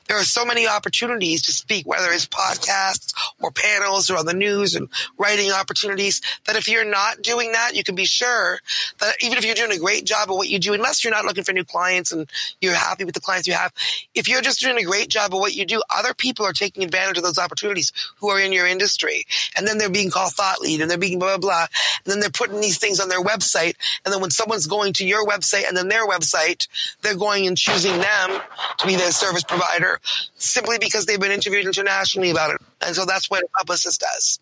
there 0.08 0.18
are 0.18 0.24
so 0.24 0.44
many 0.44 0.66
opportunities 0.66 1.42
to 1.42 1.52
speak, 1.52 1.86
whether 1.86 2.10
it's 2.10 2.26
podcasts 2.26 3.14
or 3.40 3.50
panels 3.50 4.10
or 4.10 4.18
on 4.18 4.26
the 4.26 4.34
news 4.34 4.74
and 4.74 4.88
writing 5.16 5.52
opportunities 5.52 6.20
that 6.46 6.56
if 6.56 6.68
you're 6.68 6.84
not 6.84 7.22
doing 7.22 7.52
that, 7.52 7.74
you 7.74 7.84
can 7.84 7.94
be 7.94 8.04
sure 8.04 8.58
that 8.98 9.14
even 9.22 9.38
if 9.38 9.44
you're 9.44 9.54
doing 9.54 9.72
a 9.72 9.78
great 9.78 10.04
job 10.04 10.30
of 10.30 10.36
what 10.36 10.48
you 10.48 10.58
do, 10.58 10.74
unless 10.74 11.04
you're 11.04 11.12
not 11.12 11.24
looking 11.24 11.44
for 11.44 11.52
new 11.52 11.64
clients 11.64 12.12
and 12.12 12.28
you're 12.60 12.74
happy 12.74 13.04
with 13.04 13.14
the 13.14 13.20
clients 13.20 13.46
you 13.46 13.54
have, 13.54 13.72
if 14.14 14.28
you're 14.28 14.42
just 14.42 14.60
doing 14.60 14.76
a 14.78 14.82
great 14.84 15.08
job 15.08 15.32
of 15.32 15.38
what 15.38 15.54
you 15.54 15.64
do, 15.64 15.80
other 15.96 16.12
people 16.14 16.44
are 16.44 16.52
taking 16.52 16.82
advantage 16.82 17.16
of 17.16 17.22
those 17.22 17.38
opportunities 17.38 17.92
who 18.18 18.28
are 18.30 18.40
in 18.40 18.52
your 18.52 18.66
industry. 18.66 19.24
And 19.56 19.66
then 19.66 19.78
they're 19.78 19.88
being 19.88 20.10
called 20.10 20.32
thought 20.32 20.60
leader 20.60 20.82
and 20.82 20.90
they're 20.90 20.98
being 20.98 21.18
blah, 21.18 21.36
blah, 21.36 21.38
blah. 21.38 21.66
And 22.04 22.12
then 22.12 22.20
they're 22.20 22.30
putting 22.30 22.60
these 22.60 22.78
things 22.78 23.00
on 23.00 23.08
their 23.08 23.22
website. 23.22 23.74
And 24.04 24.12
then 24.12 24.20
when 24.20 24.30
someone's 24.56 24.66
going 24.66 24.92
to 24.94 25.06
your 25.06 25.26
website 25.26 25.68
and 25.68 25.76
then 25.76 25.88
their 25.88 26.06
website, 26.06 26.68
they're 27.02 27.16
going 27.16 27.46
and 27.46 27.56
choosing 27.56 27.98
them 27.98 28.40
to 28.78 28.86
be 28.86 28.96
their 28.96 29.10
service 29.10 29.44
provider 29.44 30.00
simply 30.36 30.78
because 30.78 31.06
they've 31.06 31.20
been 31.20 31.32
interviewed 31.32 31.66
internationally 31.66 32.30
about 32.30 32.54
it. 32.54 32.60
And 32.80 32.94
so 32.94 33.04
that's 33.04 33.30
what 33.30 33.42
a 33.42 33.48
publicist 33.58 34.00
does. 34.00 34.40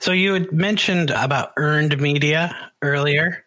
So 0.00 0.12
you 0.12 0.34
had 0.34 0.52
mentioned 0.52 1.10
about 1.10 1.52
earned 1.56 1.98
media 2.00 2.56
earlier. 2.82 3.44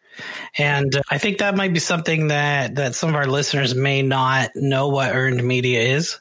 And 0.58 0.96
uh, 0.96 1.02
I 1.12 1.20
think 1.20 1.38
that 1.38 1.56
might 1.56 1.74
be 1.74 1.80
something 1.80 2.30
that, 2.30 2.76
that 2.76 2.96
some 2.96 3.10
of 3.10 3.16
our 3.16 3.28
listeners 3.28 3.76
may 3.76 4.02
not 4.02 4.50
know 4.56 4.88
what 4.88 5.16
earned 5.16 5.44
media 5.44 5.82
is. 5.82 6.20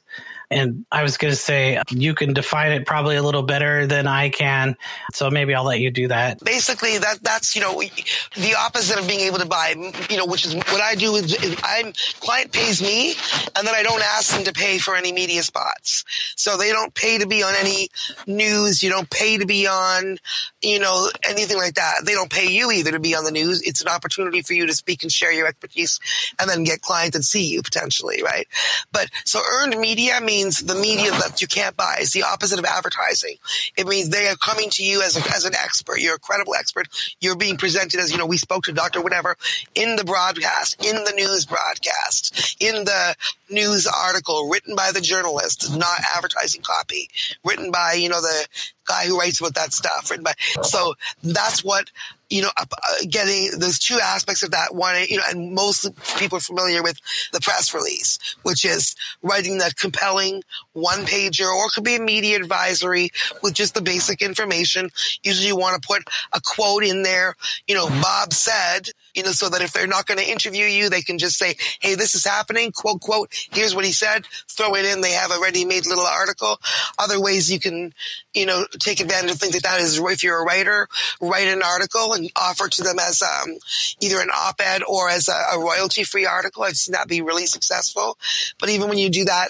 And 0.51 0.87
I 0.93 1.03
was 1.03 1.17
going 1.17 1.33
to 1.33 1.37
say, 1.37 1.81
you 1.91 2.15
can 2.15 2.33
define 2.33 2.73
it 2.73 2.87
probably 2.87 3.17
a 3.17 3.23
little 3.23 3.43
better 3.43 3.87
than 3.87 4.07
I 4.07 4.29
can. 4.29 4.77
So 5.13 5.31
maybe 5.31 5.55
I'll 5.55 5.65
let 5.65 5.81
you 5.81 5.91
do 5.91 6.09
that. 6.09 6.43
Basically, 6.45 6.99
that 6.99 7.19
that's, 7.23 7.57
you 7.57 7.63
know, 7.63 7.81
the 7.81 8.55
opposite 8.59 8.99
of 8.99 9.09
being 9.09 9.21
able 9.21 9.39
to 9.39 9.47
buy, 9.47 9.75
you 10.09 10.17
know, 10.17 10.27
which 10.27 10.47
is 10.47 10.55
what 10.55 10.81
I 10.81 10.95
do 10.95 11.17
is 11.17 11.37
I'm 11.65 11.93
client 12.21 12.53
pays 12.53 12.81
me 12.81 13.15
and 13.57 13.67
then 13.67 13.75
I 13.75 13.83
don't 13.83 14.03
ask 14.03 14.35
them 14.35 14.45
to 14.45 14.53
pay 14.53 14.79
for 14.79 14.95
any 14.95 15.13
media 15.13 15.43
spots. 15.43 16.05
So 16.37 16.57
they 16.57 16.71
don't 16.71 16.95
pay 16.95 17.19
to 17.19 17.27
be 17.27 17.43
on 17.43 17.55
any 17.59 17.89
news. 18.27 18.83
You 18.83 18.91
don't 18.91 19.11
pay 19.11 19.39
to 19.39 19.47
be 19.47 19.67
on, 19.67 20.19
you 20.63 20.79
know, 20.79 21.11
anything 21.25 21.57
like 21.57 21.75
that. 21.75 22.03
They 22.05 22.13
don't 22.13 22.31
pay 22.31 22.49
you 22.51 22.71
either 22.71 22.93
to 22.93 23.01
be 23.01 23.15
on 23.15 23.25
the 23.25 23.33
news. 23.33 23.63
It's 23.63 23.83
an 23.83 23.89
opportunity 23.89 24.43
for 24.43 24.55
you 24.55 24.67
to 24.67 24.75
speak 24.75 25.03
and 25.03 25.11
share 25.11 25.33
your 25.33 25.49
expertise 25.49 25.99
and 26.39 26.49
then 26.49 26.63
get 26.63 26.83
clients 26.83 27.17
and 27.17 27.25
see 27.25 27.47
you 27.47 27.63
potentially, 27.63 28.23
right? 28.23 28.47
But 28.93 29.09
so 29.25 29.41
earned 29.45 29.77
media 29.79 30.21
means 30.21 30.36
means 30.37 30.59
the 30.59 30.75
media 30.75 31.11
that 31.13 31.41
you 31.41 31.47
can't 31.47 31.77
buy. 31.77 31.97
It's 32.01 32.13
the 32.13 32.23
opposite 32.23 32.59
of 32.59 32.65
advertising. 32.67 33.37
It 33.77 33.87
means 33.87 34.11
they 34.11 34.29
are 34.29 34.37
coming 34.37 34.69
to 34.71 34.85
you 34.85 35.01
as, 35.03 35.17
a, 35.17 35.35
as 35.35 35.45
an 35.45 35.55
expert. 35.55 35.99
You're 35.99 36.17
a 36.17 36.19
credible 36.19 36.55
expert. 36.55 36.89
You're 37.21 37.37
being 37.37 37.57
presented 37.57 38.01
as, 38.01 38.13
you 38.13 38.19
know, 38.19 38.27
we 38.27 38.37
spoke 38.37 38.65
to 38.65 38.73
Dr. 38.73 39.01
whatever 39.01 39.37
in 39.75 39.97
the 39.97 40.05
broadcast, 40.05 40.85
in 40.85 41.05
the 41.05 41.13
news 41.17 41.47
broadcast, 41.47 42.57
in 42.61 42.85
the 42.85 43.15
news 43.49 43.87
article 43.87 44.49
written 44.51 44.77
by 44.77 44.91
the 44.93 45.01
journalist, 45.01 45.75
not 45.77 46.01
advertising 46.15 46.63
copy, 46.63 47.09
written 47.45 47.71
by, 47.71 47.95
you 47.95 48.09
know, 48.09 48.21
the 48.21 48.47
guy 48.87 49.07
who 49.07 49.19
writes 49.19 49.41
about 49.41 49.55
that 49.55 49.73
stuff. 49.73 50.11
Written 50.11 50.25
by, 50.25 50.35
so 50.63 50.95
that's 51.23 51.65
what 51.65 51.91
you 52.29 52.43
know, 52.43 52.51
uh, 52.59 52.65
getting 53.09 53.59
there's 53.59 53.79
two 53.79 53.99
aspects 54.03 54.43
of 54.43 54.51
that. 54.51 54.75
One, 54.75 54.97
you 55.09 55.19
know, 55.19 55.23
and 55.29 55.53
most 55.55 55.89
people 56.19 56.39
are 56.39 56.41
familiar 56.41 56.83
with 56.83 56.99
the 57.33 57.41
press 57.41 57.73
release, 57.73 58.19
which 58.43 58.65
is 58.65 58.95
writing 59.23 59.59
that 59.59 59.77
compelling 59.77 60.43
one 60.73 61.01
pager 61.07 61.47
or 61.47 61.67
it 61.67 61.73
could 61.75 61.85
be 61.85 61.97
a 61.97 62.01
media 62.01 62.37
advisory 62.37 63.11
with 63.43 63.55
just 63.55 63.75
the 63.75 63.83
basic 63.83 64.23
information. 64.23 64.91
Usually 65.23 65.49
you 65.49 65.57
want 65.57 65.81
to 65.81 65.87
put 65.87 66.03
a 66.33 66.41
quote 66.41 66.85
in 66.85 67.03
there, 67.03 67.35
you 67.67 67.75
know, 67.75 67.89
Bob 67.89 68.33
said, 68.33 68.91
you 69.17 69.23
know, 69.23 69.33
so 69.33 69.49
that 69.49 69.63
if 69.63 69.73
they're 69.73 69.87
not 69.87 70.07
going 70.07 70.19
to 70.19 70.31
interview 70.31 70.67
you, 70.67 70.91
they 70.91 71.01
can 71.01 71.19
just 71.19 71.39
say, 71.39 71.57
Hey, 71.81 71.95
this 71.95 72.15
is 72.15 72.25
happening. 72.25 72.71
Quote, 72.71 73.01
quote. 73.01 73.33
Here's 73.51 73.75
what 73.75 73.85
he 73.85 73.93
said. 73.93 74.27
Throw 74.49 74.75
it 74.77 74.85
in. 74.85 75.01
They 75.01 75.13
have 75.13 75.31
a 75.31 75.41
ready 75.41 75.65
made 75.65 75.87
little 75.87 76.07
article. 76.07 76.61
Other 76.99 77.21
ways 77.21 77.51
you 77.51 77.59
can, 77.59 77.95
you 78.35 78.45
know, 78.45 78.67
take 78.79 79.01
advantage 79.01 79.31
of 79.31 79.39
things 79.39 79.55
like 79.55 79.63
that 79.63 79.81
is 79.81 79.99
if 79.99 80.23
you're 80.23 80.41
a 80.41 80.45
writer, 80.45 80.87
write 81.21 81.49
an 81.49 81.63
article 81.63 82.13
and 82.13 82.31
offer 82.37 82.69
to 82.69 82.83
them 82.83 82.99
as 82.99 83.23
um, 83.23 83.57
either 84.01 84.21
an 84.21 84.29
op-ed 84.31 84.83
or 84.87 85.09
as 85.09 85.29
a, 85.29 85.57
a 85.57 85.59
royalty-free 85.59 86.27
article. 86.27 86.63
I've 86.63 86.77
seen 86.77 86.93
that 86.93 87.09
be 87.09 87.23
really 87.23 87.47
successful. 87.47 88.19
But 88.61 88.69
even 88.69 88.89
when 88.89 88.99
you 88.99 89.09
do 89.09 89.25
that, 89.25 89.49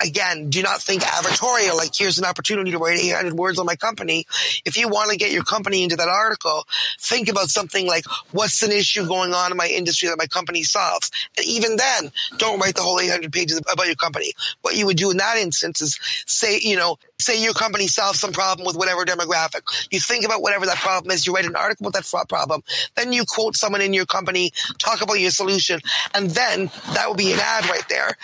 again, 0.00 0.48
do 0.50 0.62
not 0.62 0.80
think 0.80 1.02
advertorial. 1.02 1.76
Like 1.76 1.90
here's 1.94 2.18
an 2.18 2.24
opportunity 2.24 2.70
to 2.70 2.78
write 2.78 2.98
800 2.98 3.34
words 3.34 3.58
on 3.58 3.66
my 3.66 3.76
company. 3.76 4.26
If 4.64 4.76
you 4.76 4.88
want 4.88 5.10
to 5.10 5.16
get 5.16 5.30
your 5.30 5.44
company 5.44 5.82
into 5.82 5.96
that 5.96 6.08
article, 6.08 6.64
think 7.00 7.28
about 7.28 7.48
something 7.48 7.86
like 7.86 8.04
what's 8.32 8.62
an 8.62 8.72
issue 8.72 8.93
going 9.02 9.32
on 9.32 9.50
in 9.50 9.56
my 9.56 9.66
industry 9.66 10.08
that 10.08 10.18
my 10.18 10.26
company 10.26 10.62
solves. 10.62 11.10
And 11.36 11.46
even 11.46 11.76
then, 11.76 12.12
don't 12.38 12.60
write 12.60 12.76
the 12.76 12.82
whole 12.82 13.00
800 13.00 13.32
pages 13.32 13.58
about 13.58 13.86
your 13.86 13.96
company. 13.96 14.32
What 14.62 14.76
you 14.76 14.86
would 14.86 14.96
do 14.96 15.10
in 15.10 15.16
that 15.16 15.36
instance 15.36 15.80
is 15.80 15.98
say, 16.26 16.60
you 16.62 16.76
know, 16.76 16.98
say 17.20 17.42
your 17.42 17.54
company 17.54 17.86
solves 17.86 18.20
some 18.20 18.32
problem 18.32 18.66
with 18.66 18.76
whatever 18.76 19.04
demographic. 19.04 19.62
You 19.90 20.00
think 20.00 20.24
about 20.24 20.42
whatever 20.42 20.66
that 20.66 20.76
problem 20.76 21.12
is. 21.12 21.26
You 21.26 21.34
write 21.34 21.46
an 21.46 21.56
article 21.56 21.86
about 21.86 22.04
that 22.04 22.28
problem. 22.28 22.62
Then 22.96 23.12
you 23.12 23.24
quote 23.26 23.56
someone 23.56 23.80
in 23.80 23.92
your 23.92 24.06
company, 24.06 24.52
talk 24.78 25.00
about 25.00 25.20
your 25.20 25.30
solution, 25.30 25.80
and 26.14 26.30
then 26.30 26.70
that 26.92 27.08
will 27.08 27.14
be 27.14 27.32
an 27.32 27.38
ad 27.40 27.68
right 27.68 27.88
there 27.88 28.16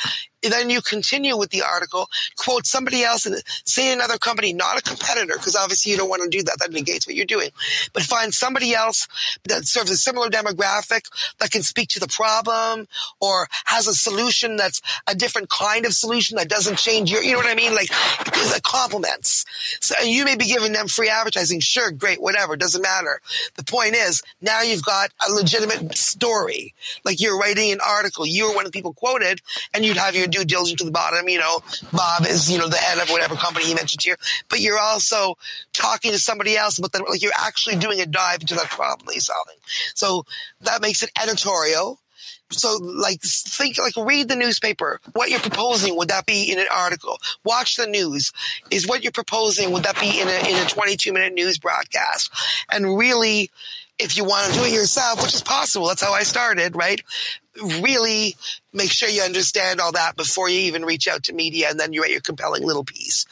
then 0.49 0.71
you 0.71 0.81
continue 0.81 1.37
with 1.37 1.51
the 1.51 1.63
article, 1.63 2.09
quote 2.37 2.67
somebody 2.67 3.03
else 3.03 3.27
and 3.27 3.37
say 3.67 3.93
another 3.93 4.17
company, 4.17 4.53
not 4.53 4.79
a 4.79 4.83
competitor, 4.83 5.35
because 5.35 5.55
obviously 5.55 5.93
you 5.93 5.99
don't 5.99 6.09
want 6.09 6.23
to 6.23 6.29
do 6.29 6.43
that. 6.45 6.57
That 6.61 6.73
negates 6.73 7.07
what 7.07 7.17
you're 7.17 7.27
doing. 7.27 7.51
But 7.93 8.03
find 8.03 8.33
somebody 8.33 8.75
else 8.75 9.07
that 9.45 9.67
serves 9.67 9.91
a 9.91 9.97
similar 9.97 10.29
demographic 10.31 11.03
that 11.39 11.51
can 11.51 11.63
speak 11.63 11.89
to 11.91 12.01
the 12.01 12.09
problem 12.09 12.87
or 13.21 13.49
has 13.67 13.87
a 13.87 13.95
solution 13.95 14.57
that's 14.57 14.81
a 15.07 15.15
different 15.15 15.51
kind 15.51 15.85
of 15.85 15.93
solution 15.93 16.37
that 16.37 16.49
doesn't 16.49 16.79
change 16.79 17.11
your, 17.11 17.23
you 17.23 17.33
know 17.33 17.39
what 17.39 17.47
I 17.47 17.55
mean? 17.55 17.75
Like, 17.75 17.89
it 17.91 18.63
complements. 18.81 19.45
So 19.81 19.95
you 20.03 20.25
may 20.25 20.37
be 20.37 20.47
giving 20.47 20.73
them 20.73 20.89
free 20.89 21.09
advertising. 21.09 21.61
Sure, 21.61 21.91
great, 21.91 22.21
whatever, 22.21 22.57
doesn't 22.57 22.83
matter. 22.83 23.21
The 23.57 23.65
point 23.65 23.95
is 23.95 24.23
now 24.41 24.63
you've 24.63 24.85
got 24.85 25.11
a 25.27 25.33
legitimate 25.33 25.97
story. 25.97 26.75
Like 27.05 27.21
you're 27.21 27.39
writing 27.39 27.73
an 27.73 27.81
article. 27.87 28.27
You 28.27 28.49
were 28.49 28.55
one 28.55 28.67
of 28.67 28.73
the 28.73 28.77
people 28.77 28.95
quoted 28.95 29.41
and 29.75 29.85
you'd 29.85 29.97
have 29.97 30.15
your 30.15 30.27
due 30.27 30.45
diligence 30.45 30.79
to 30.81 30.85
the 30.85 30.91
bottom. 30.91 31.29
You 31.29 31.39
know, 31.39 31.61
Bob 31.93 32.27
is, 32.27 32.51
you 32.51 32.59
know, 32.59 32.69
the 32.69 32.77
head 32.77 32.99
of 32.99 33.11
whatever 33.11 33.35
company 33.35 33.67
he 33.67 33.75
mentioned 33.75 34.03
here, 34.03 34.17
but 34.49 34.61
you're 34.61 34.79
also 34.79 35.37
talking 35.73 36.13
to 36.13 36.19
somebody 36.19 36.57
else 36.57 36.79
about 36.79 36.93
that. 36.93 37.09
Like 37.09 37.23
you're 37.23 37.33
actually 37.39 37.77
doing 37.77 38.01
a 38.01 38.07
dive 38.07 38.41
into 38.41 38.55
that 38.55 38.71
problem 38.71 39.07
that 39.07 39.15
he's 39.15 39.27
solving. 39.27 39.57
So 39.95 40.25
that 40.63 40.81
makes 40.81 41.03
it 41.03 41.11
editorial. 41.21 41.99
So 42.51 42.77
like 42.83 43.21
think 43.23 43.79
like 43.79 43.95
read 43.97 44.29
the 44.29 44.37
newspaper. 44.37 45.01
What 45.13 45.31
you're 45.31 45.41
proposing 45.41 45.97
would 45.97 46.09
that 46.09 46.27
be 46.27 46.51
in 46.51 46.59
an 46.59 46.67
article? 46.75 47.19
Watch 47.45 47.77
the 47.77 47.87
news. 47.87 48.33
Is 48.71 48.87
what 48.87 49.03
you're 49.03 49.13
proposing 49.13 49.73
would 49.73 49.85
that 49.85 50.01
be 50.01 50.21
in 50.21 50.29
a 50.29 50.49
in 50.49 50.67
a 50.67 50.69
22 50.69 51.13
minute 51.13 51.33
news 51.33 51.59
broadcast? 51.59 52.31
And 52.71 52.97
really 52.97 53.51
if 54.01 54.17
you 54.17 54.25
want 54.25 54.47
to 54.47 54.59
do 54.59 54.65
it 54.65 54.73
yourself, 54.73 55.23
which 55.23 55.35
is 55.35 55.43
possible, 55.43 55.87
that's 55.89 56.03
how 56.03 56.13
I 56.13 56.23
started, 56.23 56.75
right? 56.75 57.03
Really 57.61 58.37
make 58.73 58.91
sure 58.91 59.09
you 59.09 59.23
understand 59.23 59.81
all 59.81 59.93
that 59.93 60.17
before 60.17 60.49
you 60.49 60.61
even 60.61 60.85
reach 60.85 61.09
out 61.09 61.25
to 61.25 61.33
media 61.33 61.69
and 61.71 61.81
then 61.81 61.93
you 61.93 62.03
write 62.03 62.11
your 62.13 62.21
compelling 62.21 62.63
little 62.63 62.85
piece. 62.85 63.27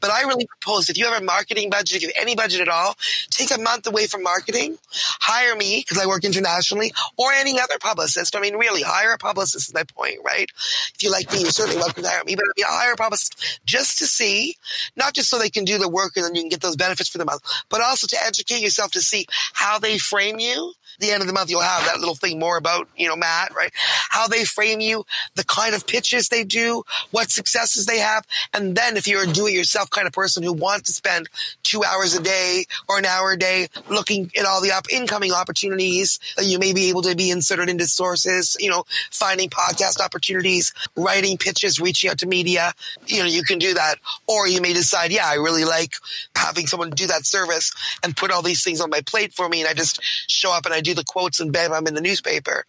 But 0.00 0.10
I 0.10 0.22
really 0.22 0.46
propose 0.46 0.90
if 0.90 0.98
you 0.98 1.06
have 1.06 1.20
a 1.20 1.24
marketing 1.24 1.70
budget, 1.70 1.96
if 1.96 2.02
you 2.02 2.08
have 2.08 2.22
any 2.22 2.34
budget 2.34 2.60
at 2.60 2.68
all, 2.68 2.96
take 3.30 3.50
a 3.50 3.60
month 3.60 3.86
away 3.86 4.06
from 4.06 4.22
marketing, 4.22 4.78
hire 4.90 5.54
me 5.54 5.84
because 5.86 6.02
I 6.02 6.06
work 6.06 6.24
internationally 6.24 6.92
or 7.16 7.32
any 7.32 7.60
other 7.60 7.78
publicist. 7.78 8.34
I 8.34 8.40
mean, 8.40 8.56
really 8.56 8.82
hire 8.82 9.12
a 9.12 9.18
publicist 9.18 9.68
is 9.68 9.74
my 9.74 9.84
point, 9.84 10.18
right? 10.24 10.50
If 10.94 11.02
you 11.02 11.10
like 11.10 11.30
me, 11.32 11.42
you're 11.42 11.50
certainly 11.50 11.80
welcome 11.80 12.02
to 12.02 12.08
hire 12.08 12.24
me, 12.24 12.34
but 12.34 12.44
I 12.44 12.52
mean, 12.56 12.66
hire 12.68 12.92
a 12.92 12.96
publicist 12.96 13.60
just 13.64 13.98
to 13.98 14.06
see, 14.06 14.56
not 14.96 15.14
just 15.14 15.28
so 15.28 15.38
they 15.38 15.50
can 15.50 15.64
do 15.64 15.78
the 15.78 15.88
work 15.88 16.12
and 16.16 16.24
then 16.24 16.34
you 16.34 16.42
can 16.42 16.48
get 16.48 16.60
those 16.60 16.76
benefits 16.76 17.08
for 17.08 17.18
the 17.18 17.24
month, 17.24 17.42
but 17.68 17.80
also 17.80 18.06
to 18.08 18.16
educate 18.24 18.60
yourself 18.60 18.90
to 18.92 19.00
see 19.00 19.26
how 19.52 19.78
they 19.78 19.98
frame 19.98 20.38
you. 20.40 20.72
The 21.00 21.10
end 21.10 21.22
of 21.22 21.26
the 21.26 21.32
month, 21.32 21.50
you'll 21.50 21.60
have 21.60 21.84
that 21.86 21.98
little 21.98 22.14
thing 22.14 22.38
more 22.38 22.56
about, 22.56 22.88
you 22.96 23.08
know, 23.08 23.16
Matt, 23.16 23.54
right? 23.54 23.72
How 24.10 24.28
they 24.28 24.44
frame 24.44 24.80
you, 24.80 25.04
the 25.34 25.44
kind 25.44 25.74
of 25.74 25.86
pitches 25.86 26.28
they 26.28 26.44
do, 26.44 26.82
what 27.10 27.30
successes 27.30 27.86
they 27.86 27.98
have. 27.98 28.26
And 28.54 28.76
then 28.76 28.96
if 28.96 29.06
you're 29.06 29.24
a 29.24 29.26
do 29.26 29.46
it 29.46 29.52
yourself 29.52 29.90
kind 29.90 30.06
of 30.06 30.12
person 30.12 30.42
who 30.42 30.52
wants 30.52 30.88
to 30.88 30.92
spend 30.92 31.28
two 31.62 31.82
hours 31.84 32.14
a 32.14 32.22
day 32.22 32.64
or 32.88 32.98
an 32.98 33.06
hour 33.06 33.32
a 33.32 33.38
day 33.38 33.68
looking 33.88 34.30
at 34.38 34.44
all 34.44 34.60
the 34.60 34.72
up 34.72 34.86
incoming 34.90 35.32
opportunities 35.32 36.18
that 36.36 36.44
you 36.44 36.58
may 36.58 36.72
be 36.72 36.88
able 36.88 37.02
to 37.02 37.14
be 37.14 37.30
inserted 37.30 37.68
into 37.68 37.86
sources, 37.86 38.56
you 38.60 38.70
know, 38.70 38.84
finding 39.10 39.48
podcast 39.48 40.00
opportunities, 40.00 40.72
writing 40.96 41.36
pitches, 41.38 41.80
reaching 41.80 42.10
out 42.10 42.18
to 42.18 42.26
media, 42.26 42.72
you 43.06 43.20
know, 43.20 43.26
you 43.26 43.42
can 43.42 43.58
do 43.58 43.74
that. 43.74 43.96
Or 44.26 44.46
you 44.46 44.60
may 44.60 44.72
decide, 44.72 45.12
yeah, 45.12 45.26
I 45.26 45.34
really 45.34 45.64
like 45.64 45.94
having 46.36 46.66
someone 46.66 46.90
do 46.90 47.06
that 47.06 47.26
service 47.26 47.72
and 48.02 48.16
put 48.16 48.30
all 48.30 48.42
these 48.42 48.62
things 48.62 48.80
on 48.80 48.90
my 48.90 49.00
plate 49.00 49.32
for 49.32 49.48
me. 49.48 49.60
And 49.60 49.68
I 49.68 49.74
just 49.74 50.02
show 50.02 50.52
up 50.52 50.64
and 50.64 50.74
I 50.74 50.80
do 50.80 50.89
the 50.92 51.04
quotes 51.04 51.40
and 51.40 51.52
bam, 51.52 51.72
I'm 51.72 51.86
in 51.86 51.94
the 51.94 52.00
newspaper. 52.00 52.64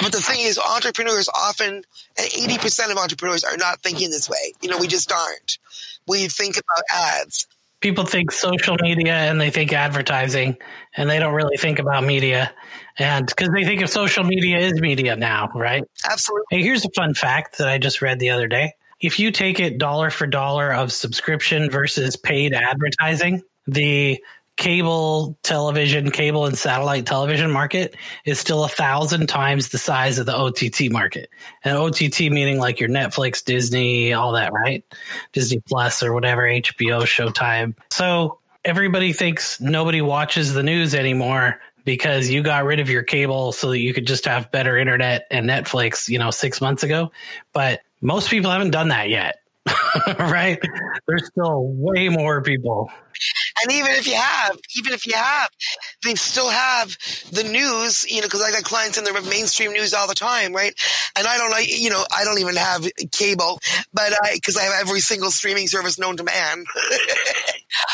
But 0.00 0.12
the 0.12 0.20
thing 0.20 0.40
is, 0.40 0.58
entrepreneurs 0.58 1.28
often, 1.28 1.82
and 2.16 2.26
80% 2.26 2.90
of 2.90 2.98
entrepreneurs 2.98 3.44
are 3.44 3.56
not 3.56 3.82
thinking 3.82 4.10
this 4.10 4.28
way. 4.28 4.52
You 4.60 4.70
know, 4.70 4.78
we 4.78 4.86
just 4.86 5.12
aren't. 5.12 5.58
We 6.06 6.28
think 6.28 6.56
about 6.56 6.84
ads. 6.92 7.46
People 7.80 8.06
think 8.06 8.32
social 8.32 8.76
media 8.80 9.14
and 9.14 9.40
they 9.40 9.50
think 9.50 9.72
advertising 9.72 10.56
and 10.96 11.10
they 11.10 11.18
don't 11.18 11.34
really 11.34 11.58
think 11.58 11.78
about 11.78 12.04
media. 12.04 12.52
And 12.98 13.26
because 13.26 13.50
they 13.54 13.64
think 13.64 13.82
of 13.82 13.90
social 13.90 14.24
media 14.24 14.58
is 14.58 14.80
media 14.80 15.14
now, 15.14 15.50
right? 15.54 15.84
Absolutely. 16.10 16.46
Hey, 16.50 16.62
here's 16.62 16.84
a 16.84 16.90
fun 16.96 17.14
fact 17.14 17.58
that 17.58 17.68
I 17.68 17.78
just 17.78 18.00
read 18.00 18.18
the 18.18 18.30
other 18.30 18.48
day. 18.48 18.72
If 18.98 19.18
you 19.18 19.30
take 19.30 19.60
it 19.60 19.76
dollar 19.76 20.10
for 20.10 20.26
dollar 20.26 20.72
of 20.72 20.90
subscription 20.90 21.70
versus 21.70 22.16
paid 22.16 22.54
advertising, 22.54 23.42
the 23.66 24.22
cable 24.56 25.38
television, 25.42 26.10
cable 26.10 26.46
and 26.46 26.56
satellite 26.56 27.06
television 27.06 27.50
market 27.50 27.94
is 28.24 28.40
still 28.40 28.64
a 28.64 28.68
thousand 28.68 29.28
times 29.28 29.68
the 29.68 29.78
size 29.78 30.18
of 30.18 30.26
the 30.26 30.34
OTT 30.34 30.90
market. 30.90 31.28
And 31.62 31.76
OTT 31.76 32.20
meaning 32.20 32.58
like 32.58 32.80
your 32.80 32.88
Netflix, 32.88 33.44
Disney, 33.44 34.14
all 34.14 34.32
that, 34.32 34.52
right? 34.52 34.84
Disney 35.32 35.60
Plus 35.60 36.02
or 36.02 36.12
whatever, 36.12 36.42
HBO, 36.42 37.02
Showtime. 37.02 37.74
So 37.90 38.38
everybody 38.64 39.12
thinks 39.12 39.60
nobody 39.60 40.00
watches 40.00 40.54
the 40.54 40.62
news 40.62 40.94
anymore 40.94 41.60
because 41.84 42.28
you 42.28 42.42
got 42.42 42.64
rid 42.64 42.80
of 42.80 42.90
your 42.90 43.02
cable 43.02 43.52
so 43.52 43.70
that 43.70 43.78
you 43.78 43.94
could 43.94 44.06
just 44.06 44.24
have 44.24 44.50
better 44.50 44.76
internet 44.76 45.26
and 45.30 45.48
Netflix, 45.48 46.08
you 46.08 46.18
know, 46.18 46.30
six 46.30 46.60
months 46.60 46.82
ago. 46.82 47.12
But 47.52 47.80
most 48.00 48.30
people 48.30 48.50
haven't 48.50 48.70
done 48.70 48.88
that 48.88 49.08
yet. 49.08 49.36
right? 50.18 50.60
There's 51.06 51.26
still 51.26 51.64
way 51.64 52.08
more 52.08 52.42
people. 52.42 52.90
And 53.62 53.72
even 53.72 53.92
if 53.92 54.06
you 54.06 54.14
have, 54.16 54.58
even 54.76 54.92
if 54.92 55.06
you 55.06 55.14
have, 55.14 55.48
they 56.04 56.14
still 56.14 56.50
have 56.50 56.96
the 57.32 57.44
news, 57.44 58.04
you 58.10 58.20
know, 58.20 58.26
because 58.26 58.42
I 58.42 58.50
got 58.50 58.64
clients 58.64 58.98
in 58.98 59.04
the 59.04 59.12
mainstream 59.28 59.72
news 59.72 59.94
all 59.94 60.06
the 60.06 60.14
time, 60.14 60.52
right? 60.52 60.74
And 61.16 61.26
I 61.26 61.38
don't 61.38 61.50
like, 61.50 61.68
you 61.68 61.90
know, 61.90 62.04
I 62.14 62.24
don't 62.24 62.38
even 62.38 62.56
have 62.56 62.86
cable, 63.12 63.60
but 63.92 64.12
I, 64.22 64.34
because 64.34 64.56
I 64.56 64.62
have 64.62 64.74
every 64.80 65.00
single 65.00 65.30
streaming 65.30 65.68
service 65.68 65.98
known 65.98 66.16
to 66.18 66.24
man. 66.24 66.64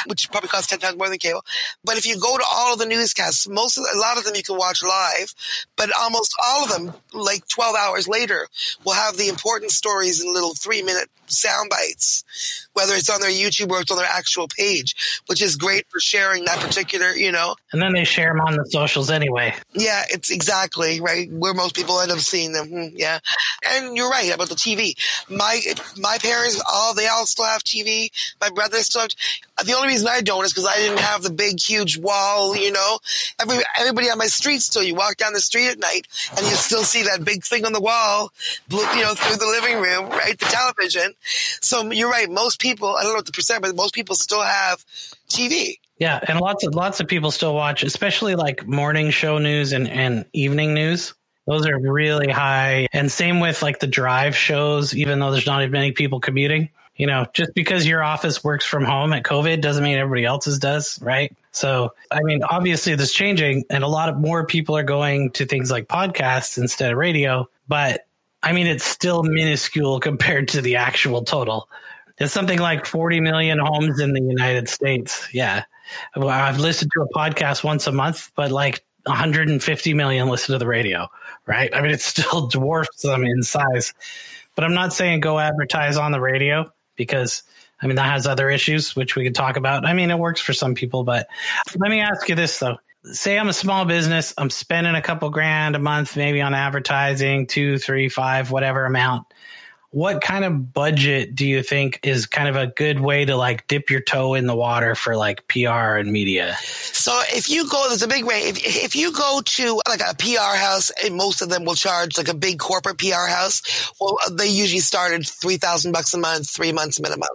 which 0.07 0.31
probably 0.31 0.49
costs 0.49 0.69
10 0.69 0.81
times 0.81 0.97
more 0.97 1.09
than 1.09 1.19
cable. 1.19 1.45
But 1.85 1.97
if 1.97 2.07
you 2.07 2.19
go 2.19 2.37
to 2.37 2.45
all 2.53 2.73
of 2.73 2.79
the 2.79 2.87
newscasts, 2.87 3.49
most 3.49 3.79
of 3.79 3.85
a 3.93 3.99
lot 3.99 4.19
of 4.19 4.25
them 4.25 4.35
you 4.35 4.43
can 4.43 4.57
watch 4.57 4.83
live, 4.83 5.35
but 5.77 5.91
almost 5.99 6.35
all 6.45 6.65
of 6.65 6.71
them, 6.71 6.95
like 7.13 7.47
12 7.49 7.77
hours 7.77 8.09
later, 8.09 8.49
will 8.85 8.95
have 8.95 9.17
the 9.17 9.29
important 9.29 9.71
stories 9.71 10.23
in 10.23 10.33
little 10.33 10.55
three 10.55 10.83
minute 10.83 11.09
sound 11.27 11.71
bites, 11.71 12.69
whether 12.75 12.95
it's 12.95 13.11
on 13.11 13.21
their 13.21 13.31
YouTube 13.31 13.71
or 13.71 13.81
it's 13.81 13.91
on 13.91 13.97
their 13.97 14.07
actual 14.07 14.49
page, 14.49 15.23
which 15.27 15.43
is 15.43 15.52
great 15.57 15.87
for 15.89 16.01
sharing 16.01 16.45
that 16.45 16.59
particular, 16.61 17.13
you 17.13 17.33
know. 17.33 17.57
And 17.73 17.81
then 17.81 17.93
they 17.93 18.05
share 18.05 18.29
them 18.29 18.41
on 18.41 18.57
the 18.57 18.65
socials 18.67 19.11
anyway. 19.11 19.55
Yeah, 19.73 20.03
it's 20.11 20.31
exactly 20.31 21.01
right 21.01 21.31
where 21.31 21.55
most 21.55 21.75
people 21.75 22.01
end 22.01 22.11
up 22.11 22.19
seeing 22.19 22.53
them. 22.53 22.69
Hmm, 22.69 22.87
yeah, 22.95 23.19
and 23.67 23.97
you're 23.97 24.11
right 24.11 24.33
about 24.35 24.49
the 24.49 24.55
TV. 24.55 24.95
My 25.29 25.61
my 25.99 26.19
parents, 26.19 26.63
all 26.71 26.95
they 26.95 27.07
all 27.07 27.27
still 27.27 27.45
have 27.45 27.63
TV. 27.63 28.11
My 28.41 28.51
brother 28.51 28.79
still. 28.79 29.03
Have, 29.03 29.11
the 29.67 29.75
only 29.75 29.89
reason 29.89 30.09
I 30.09 30.23
don't 30.23 30.45
is 30.45 30.53
because 30.53 30.67
I 30.67 30.77
didn't 30.77 31.01
have 31.01 31.23
the 31.23 31.31
big, 31.31 31.61
huge 31.61 31.99
wall. 31.99 32.57
You 32.57 32.73
know, 32.73 32.99
every 33.41 33.59
everybody 33.79 34.11
on 34.11 34.19
my 34.19 34.27
street 34.27 34.63
still. 34.63 34.83
You 34.83 34.95
walk 34.95 35.17
down 35.17 35.33
the 35.33 35.41
street 35.41 35.69
at 35.69 35.79
night 35.79 36.07
and 36.37 36.41
you 36.47 36.53
still 36.53 36.85
see 36.85 37.03
that 37.05 37.25
big 37.25 37.45
thing 37.45 37.65
on 37.65 37.73
the 37.73 37.81
wall. 37.81 38.33
You 38.71 39.03
know, 39.03 39.15
through 39.15 39.37
the 39.37 39.47
living 39.47 39.81
room, 39.81 40.09
right, 40.11 40.39
the 40.39 40.47
television. 40.47 41.15
So 41.61 41.91
you're 41.91 42.11
right. 42.11 42.31
Most 42.31 42.61
people, 42.61 42.97
I 42.97 43.03
don't 43.03 43.13
know 43.13 43.17
what 43.17 43.27
the 43.27 43.33
percent, 43.33 43.63
but 43.63 43.75
most 43.77 43.95
people 43.95 44.15
still 44.15 44.43
have 44.43 44.85
TV. 45.33 45.77
Yeah, 45.99 46.19
and 46.27 46.41
lots 46.41 46.65
of 46.65 46.75
lots 46.75 47.01
of 47.01 47.07
people 47.07 47.31
still 47.31 47.55
watch, 47.55 47.83
especially 47.83 48.35
like 48.35 48.67
morning 48.67 49.11
show 49.11 49.39
news 49.39 49.73
and, 49.73 49.89
and 49.89 50.25
evening 50.33 50.75
news. 50.75 51.15
Those 51.47 51.67
are 51.67 51.79
really 51.79 52.31
high. 52.31 52.89
And 52.93 53.11
same 53.11 53.41
with 53.41 53.63
like 53.63 53.81
the 53.81 53.87
drive 53.87 54.37
shows, 54.37 54.95
even 54.95 55.19
though 55.19 55.31
there's 55.31 55.47
not 55.47 55.63
as 55.63 55.71
many 55.71 55.93
people 55.93 56.21
commuting. 56.21 56.71
You 56.97 57.07
know, 57.07 57.27
just 57.33 57.55
because 57.55 57.87
your 57.87 58.03
office 58.03 58.45
works 58.45 58.67
from 58.67 58.85
home 58.85 59.13
at 59.13 59.23
COVID 59.23 59.61
doesn't 59.61 59.83
mean 59.83 59.97
everybody 59.97 60.27
else's 60.27 60.59
does, 60.59 61.01
right? 61.01 61.35
So, 61.51 61.95
I 62.11 62.23
mean, 62.23 62.43
obviously 62.43 62.95
this 62.95 63.13
changing 63.13 63.65
and 63.71 63.83
a 63.83 63.89
lot 63.89 64.09
of 64.09 64.19
more 64.19 64.47
people 64.47 64.77
are 64.77 64.83
going 64.83 65.31
to 65.33 65.47
things 65.47 65.71
like 65.71 65.89
podcasts 65.89 66.59
instead 66.59 66.93
of 66.93 66.99
radio, 66.99 67.49
but 67.67 68.07
I 68.43 68.53
mean, 68.53 68.67
it's 68.67 68.85
still 68.85 69.23
minuscule 69.23 70.01
compared 70.09 70.49
to 70.49 70.61
the 70.61 70.77
actual 70.77 71.23
total. 71.25 71.69
It's 72.19 72.33
something 72.33 72.59
like 72.59 72.87
40 72.87 73.21
million 73.21 73.59
homes 73.59 74.01
in 74.01 74.13
the 74.13 74.21
United 74.21 74.69
States. 74.69 75.29
Yeah. 75.33 75.65
I've 76.15 76.59
listened 76.59 76.91
to 76.95 77.03
a 77.03 77.09
podcast 77.09 77.65
once 77.65 77.87
a 77.87 77.93
month, 77.93 78.31
but 78.35 78.51
like 78.51 78.85
150 79.05 79.95
million 79.95 80.29
listen 80.29 80.53
to 80.53 80.59
the 80.59 80.67
radio, 80.67 81.09
right? 81.47 81.75
I 81.75 81.81
mean, 81.81 81.91
it 81.91 82.01
still 82.01 82.47
dwarfs 82.49 83.03
them 83.03 83.25
in 83.25 83.43
size. 83.43 83.95
But 84.55 84.65
I'm 84.65 84.75
not 84.75 84.93
saying 84.93 85.21
go 85.21 85.39
advertise 85.39 85.97
on 85.97 86.13
the 86.13 86.21
radio 86.21 86.73
because 86.95 87.43
I 87.81 87.89
mean, 87.89 87.97
that 87.97 88.13
has 88.13 88.29
other 88.29 88.49
issues, 88.49 88.95
which 88.95 89.17
we 89.17 89.25
could 89.25 89.35
talk 89.35 89.57
about. 89.57 89.85
I 89.85 89.93
mean, 89.93 90.11
it 90.13 90.19
works 90.19 90.41
for 90.41 90.53
some 90.53 90.77
people, 90.77 91.03
but 91.03 91.27
let 91.77 91.91
me 91.91 92.01
ask 92.01 92.29
you 92.29 92.37
this 92.37 92.59
though 92.59 92.79
say 93.05 93.39
I'm 93.39 93.49
a 93.49 93.53
small 93.53 93.85
business, 93.85 94.33
I'm 94.39 94.51
spending 94.51 94.95
a 94.95 95.03
couple 95.03 95.31
grand 95.31 95.77
a 95.77 95.79
month 95.79 96.17
maybe 96.17 96.41
on 96.41 96.55
advertising, 96.55 97.47
two, 97.47 97.79
three, 97.79 98.09
five, 98.09 98.51
whatever 98.51 98.85
amount. 98.85 99.27
What 99.93 100.23
kind 100.23 100.45
of 100.45 100.73
budget 100.73 101.35
do 101.35 101.47
you 101.47 101.63
think 101.63 102.01
is 102.03 102.25
kind 102.25 102.49
of 102.49 102.57
a 102.57 102.67
good 102.67 102.99
way 102.99 103.27
to 103.27 103.37
like 103.37 103.67
dip 103.67 103.91
your 103.91 104.01
toe 104.01 104.33
in 104.33 104.47
the 104.47 104.57
water 104.57 104.95
for 104.95 105.17
like 105.17 105.47
PR 105.49 105.97
and 105.97 106.11
media? 106.11 106.57
So 106.59 107.21
if 107.29 107.51
you 107.51 107.69
go, 107.69 107.87
there's 107.89 108.03
a 108.03 108.09
big 108.09 108.25
way. 108.25 108.41
If, 108.45 108.85
if 108.85 108.97
you 108.97 109.13
go 109.13 109.43
to 109.45 109.83
like 109.87 110.01
a 110.01 110.15
PR 110.17 110.57
house, 110.57 110.91
and 111.05 111.15
most 111.15 111.43
of 111.43 111.51
them 111.51 111.67
will 111.67 111.75
charge 111.75 112.17
like 112.17 112.29
a 112.29 112.35
big 112.35 112.59
corporate 112.59 112.97
PR 112.97 113.27
house. 113.29 113.93
Well, 114.01 114.17
uh, 114.27 114.31
they 114.31 114.49
usually 114.49 114.81
start 114.81 115.13
at 115.13 115.27
3000 115.27 115.93
bucks 115.93 116.15
a 116.15 116.19
month, 116.19 116.49
three 116.49 116.73
months 116.73 116.99
minimum, 116.99 117.29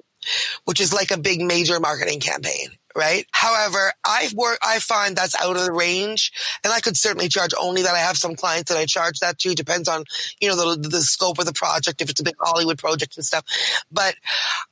which 0.65 0.81
is 0.81 0.91
like 0.91 1.11
a 1.11 1.17
big 1.17 1.41
major 1.41 1.79
marketing 1.79 2.19
campaign 2.19 2.69
right? 2.98 3.25
However, 3.32 3.94
I 4.04 4.30
work, 4.36 4.58
I 4.66 4.80
find 4.80 5.16
that's 5.16 5.39
out 5.39 5.56
of 5.56 5.63
the 5.63 5.72
range 5.72 6.34
and 6.63 6.74
I 6.74 6.80
could 6.80 6.98
certainly 6.98 7.30
charge 7.30 7.54
only 7.58 7.84
that. 7.84 7.94
I 7.94 8.00
have 8.00 8.18
some 8.18 8.36
clients 8.36 8.72
that 8.72 8.80
I 8.80 8.86
charge 8.86 9.20
that 9.20 9.38
to, 9.39 9.54
depends 9.54 9.88
on, 9.88 10.04
you 10.42 10.50
know, 10.50 10.75
the, 10.75 10.89
the 10.89 11.01
scope 11.01 11.38
of 11.38 11.46
the 11.46 11.54
project, 11.54 12.01
if 12.01 12.10
it's 12.10 12.20
a 12.20 12.24
big 12.24 12.36
Hollywood 12.39 12.80
project 12.80 13.16
and 13.16 13.25
stuff. 13.25 13.46
But 13.92 14.16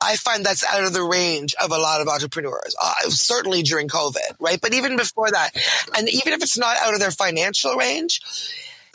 I 0.02 0.16
find 0.16 0.44
that's 0.44 0.64
out 0.64 0.84
of 0.84 0.92
the 0.92 1.04
range 1.04 1.54
of 1.62 1.70
a 1.70 1.78
lot 1.78 2.00
of 2.00 2.08
entrepreneurs, 2.08 2.74
uh, 2.82 3.08
certainly 3.08 3.62
during 3.62 3.88
COVID, 3.88 4.36
right? 4.40 4.60
But 4.60 4.74
even 4.74 4.96
before 4.96 5.30
that, 5.30 5.50
and 5.96 6.08
even 6.08 6.32
if 6.32 6.42
it's 6.42 6.58
not 6.58 6.76
out 6.78 6.94
of 6.94 7.00
their 7.00 7.12
financial 7.12 7.76
range, 7.76 8.20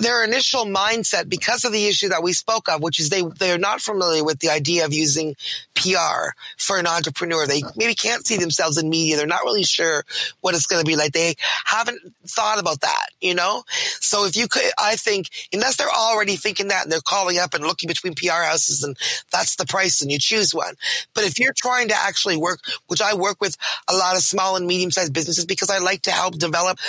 their 0.01 0.23
initial 0.23 0.65
mindset 0.65 1.29
because 1.29 1.63
of 1.63 1.71
the 1.71 1.85
issue 1.85 2.09
that 2.09 2.23
we 2.23 2.33
spoke 2.33 2.67
of, 2.67 2.81
which 2.81 2.99
is 2.99 3.09
they, 3.09 3.21
they're 3.21 3.57
not 3.57 3.81
familiar 3.81 4.23
with 4.23 4.39
the 4.39 4.49
idea 4.49 4.83
of 4.85 4.93
using 4.93 5.35
PR 5.75 6.31
for 6.57 6.77
an 6.77 6.87
entrepreneur. 6.87 7.45
They 7.45 7.61
maybe 7.75 7.93
can't 7.93 8.25
see 8.25 8.37
themselves 8.37 8.77
in 8.77 8.89
media. 8.89 9.15
They're 9.15 9.27
not 9.27 9.43
really 9.43 9.63
sure 9.63 10.03
what 10.41 10.55
it's 10.55 10.65
going 10.65 10.83
to 10.83 10.87
be 10.87 10.95
like. 10.95 11.13
They 11.13 11.35
haven't 11.65 12.01
thought 12.25 12.59
about 12.59 12.81
that, 12.81 13.09
you 13.21 13.35
know? 13.35 13.63
So 13.99 14.25
if 14.25 14.35
you 14.35 14.47
could, 14.47 14.71
I 14.79 14.95
think, 14.95 15.29
unless 15.53 15.77
they're 15.77 15.87
already 15.87 16.35
thinking 16.35 16.69
that 16.69 16.83
and 16.83 16.91
they're 16.91 16.99
calling 16.99 17.37
up 17.37 17.53
and 17.53 17.63
looking 17.63 17.87
between 17.87 18.15
PR 18.15 18.43
houses 18.43 18.83
and 18.83 18.97
that's 19.31 19.55
the 19.55 19.65
price 19.65 20.01
and 20.01 20.11
you 20.11 20.17
choose 20.17 20.53
one. 20.53 20.73
But 21.13 21.25
if 21.25 21.39
you're 21.39 21.53
trying 21.53 21.89
to 21.89 21.95
actually 21.95 22.37
work, 22.37 22.59
which 22.87 23.01
I 23.01 23.13
work 23.13 23.39
with 23.39 23.55
a 23.87 23.95
lot 23.95 24.15
of 24.15 24.23
small 24.23 24.55
and 24.55 24.65
medium 24.65 24.89
sized 24.89 25.13
businesses 25.13 25.45
because 25.45 25.69
I 25.69 25.77
like 25.77 26.03
to 26.03 26.11
help 26.11 26.37
develop 26.37 26.79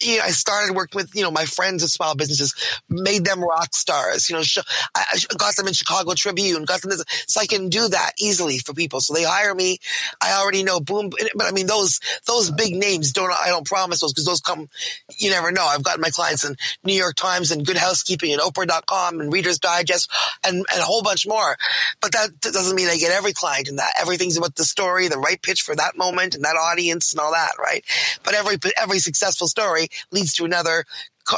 you 0.00 0.18
know, 0.18 0.24
I 0.24 0.30
started 0.30 0.74
working 0.74 0.98
with, 0.98 1.14
you 1.14 1.22
know, 1.22 1.30
my 1.30 1.44
friends 1.44 1.82
of 1.82 1.90
small 1.90 2.14
businesses, 2.14 2.54
made 2.88 3.24
them 3.24 3.42
rock 3.42 3.74
stars, 3.74 4.30
you 4.30 4.36
know, 4.36 4.42
sh- 4.42 4.58
I, 4.94 5.18
got 5.36 5.56
them 5.56 5.66
in 5.66 5.72
Chicago 5.72 6.14
Tribune, 6.14 6.64
got 6.64 6.82
them 6.82 6.90
this, 6.90 7.04
so 7.26 7.40
I 7.40 7.46
can 7.46 7.68
do 7.68 7.88
that 7.88 8.12
easily 8.18 8.58
for 8.58 8.74
people. 8.74 9.00
So 9.00 9.14
they 9.14 9.24
hire 9.24 9.54
me. 9.54 9.78
I 10.20 10.38
already 10.40 10.62
know 10.62 10.80
boom, 10.80 11.10
but 11.10 11.46
I 11.46 11.50
mean, 11.50 11.66
those, 11.66 12.00
those 12.26 12.50
big 12.50 12.74
names 12.74 13.12
don't, 13.12 13.32
I 13.32 13.48
don't 13.48 13.66
promise 13.66 14.00
those 14.00 14.12
because 14.12 14.26
those 14.26 14.40
come, 14.40 14.68
you 15.16 15.30
never 15.30 15.50
know. 15.50 15.64
I've 15.64 15.82
got 15.82 16.00
my 16.00 16.10
clients 16.10 16.44
in 16.44 16.56
New 16.84 16.94
York 16.94 17.16
Times 17.16 17.50
and 17.50 17.66
Good 17.66 17.76
Housekeeping 17.76 18.32
and 18.32 18.40
Oprah.com 18.40 19.20
and 19.20 19.32
Reader's 19.32 19.58
Digest 19.58 20.10
and, 20.44 20.56
and 20.56 20.80
a 20.80 20.84
whole 20.84 21.02
bunch 21.02 21.26
more. 21.26 21.56
But 22.00 22.12
that 22.12 22.40
doesn't 22.40 22.76
mean 22.76 22.88
I 22.88 22.96
get 22.96 23.12
every 23.12 23.32
client 23.32 23.68
in 23.68 23.76
that. 23.76 23.92
Everything's 24.00 24.36
about 24.36 24.54
the 24.54 24.64
story, 24.64 25.08
the 25.08 25.18
right 25.18 25.40
pitch 25.40 25.62
for 25.62 25.74
that 25.74 25.96
moment 25.96 26.34
and 26.34 26.44
that 26.44 26.56
audience 26.56 27.12
and 27.12 27.20
all 27.20 27.32
that, 27.32 27.52
right? 27.58 27.84
But 28.24 28.34
every, 28.34 28.58
every 28.76 29.00
successful 29.00 29.48
story 29.48 29.87
leads 30.10 30.34
to 30.34 30.44
another 30.44 30.84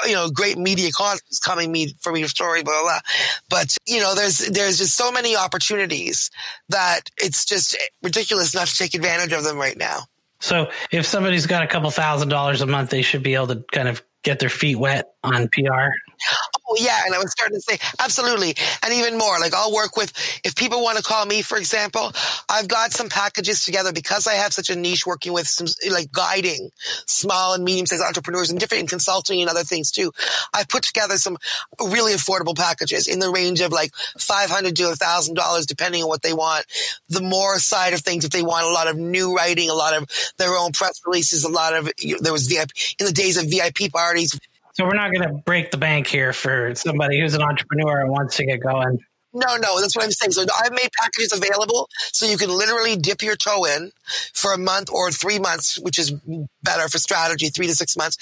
you 0.07 0.13
know, 0.13 0.31
great 0.31 0.57
media 0.57 0.91
causes 0.93 1.41
coming 1.41 1.71
me 1.73 1.95
from 2.01 2.17
your 2.17 2.29
story, 2.29 2.63
blah, 2.63 2.75
blah, 2.75 2.83
blah. 2.83 3.01
But, 3.49 3.77
you 3.87 4.01
know, 4.01 4.15
there's, 4.15 4.39
there's 4.39 4.79
just 4.79 4.97
so 4.97 5.11
many 5.11 5.37
opportunities 5.37 6.31
that 6.69 7.03
it's 7.17 7.45
just 7.45 7.77
ridiculous 8.03 8.55
not 8.55 8.69
to 8.69 8.77
take 8.77 8.95
advantage 8.95 9.33
of 9.33 9.45
them 9.45 9.57
right 9.57 9.77
now. 9.77 10.03
So 10.41 10.71
if 10.91 11.07
somebody's 11.07 11.47
got 11.47 11.63
a 11.63 11.67
couple 11.67 11.91
thousand 11.91 12.29
dollars 12.29 12.61
a 12.63 12.67
month, 12.67 12.91
they 12.91 13.03
should 13.03 13.23
be 13.23 13.35
able 13.35 13.49
to 13.49 13.65
kind 13.73 13.89
of 13.89 14.03
get 14.23 14.39
their 14.39 14.49
feet 14.49 14.77
wet 14.77 15.13
on 15.23 15.49
PR. 15.49 15.91
Oh 16.69 16.77
yeah, 16.79 17.03
and 17.05 17.15
I 17.15 17.19
was 17.19 17.33
starting 17.33 17.57
to 17.57 17.61
say 17.61 17.79
absolutely, 17.99 18.55
and 18.85 18.93
even 18.95 19.19
more. 19.19 19.39
Like 19.41 19.55
I'll 19.55 19.73
work 19.73 19.97
with 19.97 20.13
if 20.45 20.55
people 20.55 20.83
want 20.83 20.99
to 20.99 21.03
call 21.03 21.27
me, 21.27 21.43
for 21.43 21.59
example, 21.59 22.13
I've 22.49 22.69
got 22.69 22.93
some 22.93 23.09
packages 23.09 23.65
together 23.65 23.93
because 23.93 24.27
I 24.27 24.35
have 24.35 24.53
such 24.53 24.71
a 24.71 24.77
niche 24.77 25.07
working 25.07 25.33
with 25.33 25.47
some 25.47 25.67
like 25.91 26.13
guiding 26.13 26.71
small 27.07 27.55
and 27.55 27.65
medium 27.65 27.87
sized 27.87 28.03
entrepreneurs 28.03 28.51
and 28.51 28.61
different 28.61 28.83
in 28.83 28.87
consulting 28.87 29.41
and 29.41 29.51
other 29.51 29.65
things 29.65 29.91
too. 29.91 30.13
I 30.55 30.65
put 30.69 30.85
together 30.85 31.17
some 31.17 31.37
really 31.83 32.13
affordable 32.13 32.57
packages 32.57 33.07
in 33.09 33.19
the 33.19 33.31
range 33.31 33.61
of 33.61 33.73
like 33.73 33.91
five 34.19 34.51
hundred 34.51 34.77
to 34.77 34.91
a 34.91 34.97
thousand 34.97 35.35
dollars, 35.35 35.67
depending 35.67 36.03
on 36.03 36.09
what 36.09 36.23
they 36.23 36.33
want. 36.33 36.67
The 37.09 37.23
more 37.23 37.59
side 37.59 37.93
of 37.95 38.01
things, 38.01 38.25
if 38.25 38.31
they 38.31 38.43
want 38.43 38.67
a 38.67 38.71
lot 38.71 38.89
of 38.89 38.97
new 38.97 39.35
writing, 39.35 39.71
a 39.71 39.75
lot 39.75 39.97
of 39.97 40.09
their 40.39 40.57
own 40.57 40.73
press 40.73 41.01
releases, 41.05 41.45
a 41.45 41.49
lot 41.49 41.75
of 41.75 41.91
there 42.21 42.33
was 42.33 42.47
VIP 42.47 42.71
in 42.99 43.07
the 43.07 43.13
days 43.13 43.37
of 43.37 43.51
VIP 43.51 43.91
parties 43.93 44.39
so 44.81 44.87
we're 44.87 44.95
not 44.95 45.13
going 45.13 45.29
to 45.29 45.35
break 45.45 45.71
the 45.71 45.77
bank 45.77 46.07
here 46.07 46.33
for 46.33 46.75
somebody 46.75 47.21
who's 47.21 47.35
an 47.35 47.43
entrepreneur 47.43 48.01
and 48.01 48.11
wants 48.11 48.37
to 48.37 48.47
get 48.47 48.63
going. 48.63 48.99
No, 49.33 49.57
no, 49.57 49.81
that's 49.81 49.95
what 49.95 50.05
I'm 50.05 50.11
saying. 50.11 50.33
So 50.33 50.45
I've 50.61 50.73
made 50.73 50.91
packages 51.01 51.33
available 51.33 51.89
so 52.13 52.27
you 52.27 52.37
can 52.37 52.51
literally 52.51 52.97
dip 52.97 53.23
your 53.23 53.37
toe 53.37 53.65
in 53.65 53.93
for 54.35 54.53
a 54.53 54.59
month 54.59 54.91
or 54.91 55.13
three 55.13 55.39
months, 55.39 55.79
which 55.79 56.01
is 56.01 56.13
better 56.65 56.89
for 56.89 56.99
strategy, 56.99 57.49
three 57.49 57.69
to 57.69 57.75
six 57.75 57.97
months, 57.97 58.17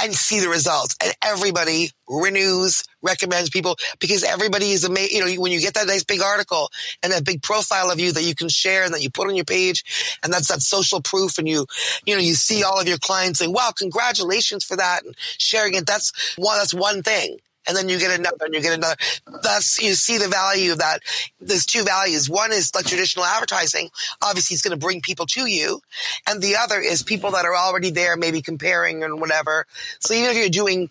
and 0.00 0.14
see 0.14 0.40
the 0.40 0.50
results. 0.50 0.96
And 1.02 1.14
everybody 1.22 1.92
renews, 2.08 2.84
recommends 3.00 3.48
people 3.48 3.76
because 4.00 4.22
everybody 4.22 4.72
is 4.72 4.84
amazing. 4.84 5.16
You 5.16 5.24
know, 5.24 5.40
when 5.40 5.50
you 5.50 5.60
get 5.60 5.74
that 5.74 5.86
nice 5.86 6.04
big 6.04 6.20
article 6.20 6.70
and 7.02 7.10
that 7.12 7.24
big 7.24 7.42
profile 7.42 7.90
of 7.90 7.98
you 7.98 8.12
that 8.12 8.24
you 8.24 8.34
can 8.34 8.50
share 8.50 8.84
and 8.84 8.92
that 8.92 9.02
you 9.02 9.10
put 9.10 9.28
on 9.28 9.36
your 9.36 9.46
page, 9.46 10.18
and 10.22 10.30
that's 10.30 10.48
that 10.48 10.60
social 10.60 11.00
proof, 11.00 11.38
and 11.38 11.48
you, 11.48 11.66
you 12.04 12.14
know, 12.14 12.20
you 12.20 12.34
see 12.34 12.62
all 12.62 12.78
of 12.78 12.86
your 12.86 12.98
clients 12.98 13.38
saying, 13.38 13.52
"Wow, 13.52 13.72
congratulations 13.76 14.62
for 14.62 14.76
that," 14.76 15.04
and 15.04 15.14
sharing 15.38 15.74
it. 15.74 15.86
That's 15.86 16.12
one. 16.36 16.58
That's 16.58 16.74
one 16.74 17.02
thing 17.02 17.38
and 17.66 17.76
then 17.76 17.88
you 17.88 17.98
get 17.98 18.18
another 18.18 18.44
and 18.44 18.54
you 18.54 18.60
get 18.60 18.74
another. 18.74 18.96
Thus, 19.42 19.80
you 19.80 19.94
see 19.94 20.18
the 20.18 20.28
value 20.28 20.72
of 20.72 20.78
that. 20.78 21.00
There's 21.40 21.66
two 21.66 21.82
values. 21.84 22.28
One 22.28 22.52
is 22.52 22.74
like 22.74 22.86
traditional 22.86 23.24
advertising. 23.24 23.90
Obviously, 24.22 24.54
it's 24.54 24.62
going 24.62 24.78
to 24.78 24.84
bring 24.84 25.00
people 25.00 25.26
to 25.26 25.46
you, 25.46 25.80
and 26.28 26.42
the 26.42 26.56
other 26.56 26.80
is 26.80 27.02
people 27.02 27.30
that 27.32 27.44
are 27.44 27.56
already 27.56 27.90
there, 27.90 28.16
maybe 28.16 28.42
comparing 28.42 29.02
and 29.02 29.20
whatever. 29.20 29.66
So 30.00 30.14
even 30.14 30.30
if 30.30 30.36
you're 30.36 30.48
doing 30.48 30.90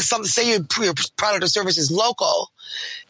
some 0.00 0.24
say 0.24 0.50
your, 0.50 0.60
your 0.80 0.94
product 1.16 1.44
or 1.44 1.48
service 1.48 1.78
is 1.78 1.90
local, 1.90 2.50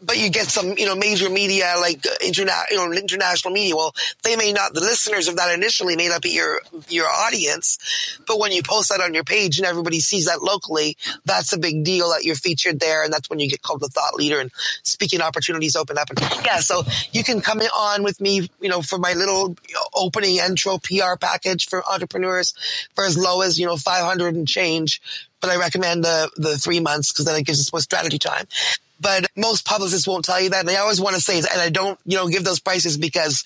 but 0.01 0.17
you 0.17 0.29
get 0.29 0.47
some, 0.47 0.77
you 0.77 0.85
know, 0.85 0.95
major 0.95 1.29
media 1.29 1.75
like 1.79 2.05
uh, 2.05 2.09
interna- 2.23 2.69
you 2.71 2.77
know, 2.77 2.91
international 2.91 3.53
media. 3.53 3.75
Well, 3.75 3.93
they 4.23 4.35
may 4.35 4.53
not, 4.53 4.73
the 4.73 4.81
listeners 4.81 5.27
of 5.27 5.37
that 5.37 5.53
initially 5.53 5.95
may 5.95 6.07
not 6.07 6.21
be 6.21 6.29
your, 6.29 6.61
your 6.87 7.07
audience, 7.07 8.17
but 8.27 8.39
when 8.39 8.51
you 8.51 8.63
post 8.63 8.89
that 8.89 9.01
on 9.01 9.13
your 9.13 9.23
page 9.23 9.57
and 9.57 9.67
everybody 9.67 9.99
sees 9.99 10.25
that 10.25 10.41
locally, 10.41 10.97
that's 11.25 11.53
a 11.53 11.57
big 11.57 11.83
deal 11.83 12.09
that 12.09 12.23
you're 12.23 12.35
featured 12.35 12.79
there. 12.79 13.03
And 13.03 13.11
that's 13.11 13.29
when 13.29 13.39
you 13.39 13.49
get 13.49 13.61
called 13.61 13.81
the 13.81 13.87
thought 13.87 14.15
leader 14.15 14.39
and 14.39 14.51
speaking 14.83 15.21
opportunities 15.21 15.75
open 15.75 15.97
up. 15.97 16.09
And 16.09 16.19
yeah, 16.45 16.59
so 16.59 16.83
you 17.11 17.23
can 17.23 17.41
come 17.41 17.59
on 17.59 18.03
with 18.03 18.21
me, 18.21 18.49
you 18.61 18.69
know, 18.69 18.81
for 18.81 18.97
my 18.97 19.13
little 19.13 19.55
opening 19.93 20.37
intro 20.37 20.77
PR 20.77 21.17
package 21.19 21.67
for 21.67 21.83
entrepreneurs 21.89 22.53
for 22.95 23.03
as 23.03 23.17
low 23.17 23.41
as, 23.41 23.59
you 23.59 23.65
know, 23.65 23.75
500 23.77 24.35
and 24.35 24.47
change 24.47 25.01
but 25.41 25.49
I 25.49 25.57
recommend 25.57 26.03
the 26.03 26.29
the 26.35 26.57
three 26.57 26.79
months 26.79 27.11
because 27.11 27.25
then 27.25 27.39
it 27.39 27.45
gives 27.45 27.59
us 27.59 27.71
more 27.71 27.81
strategy 27.81 28.19
time. 28.19 28.45
But 28.99 29.27
most 29.35 29.65
publicists 29.65 30.07
won't 30.07 30.25
tell 30.25 30.41
you 30.41 30.49
that. 30.49 30.67
I 30.67 30.77
always 30.77 30.99
want 30.99 31.15
to 31.15 31.21
say, 31.21 31.39
that. 31.39 31.51
and 31.51 31.61
I 31.61 31.69
don't, 31.69 31.99
you 32.05 32.17
know, 32.17 32.27
give 32.27 32.43
those 32.43 32.59
prices 32.59 32.97
because 32.97 33.43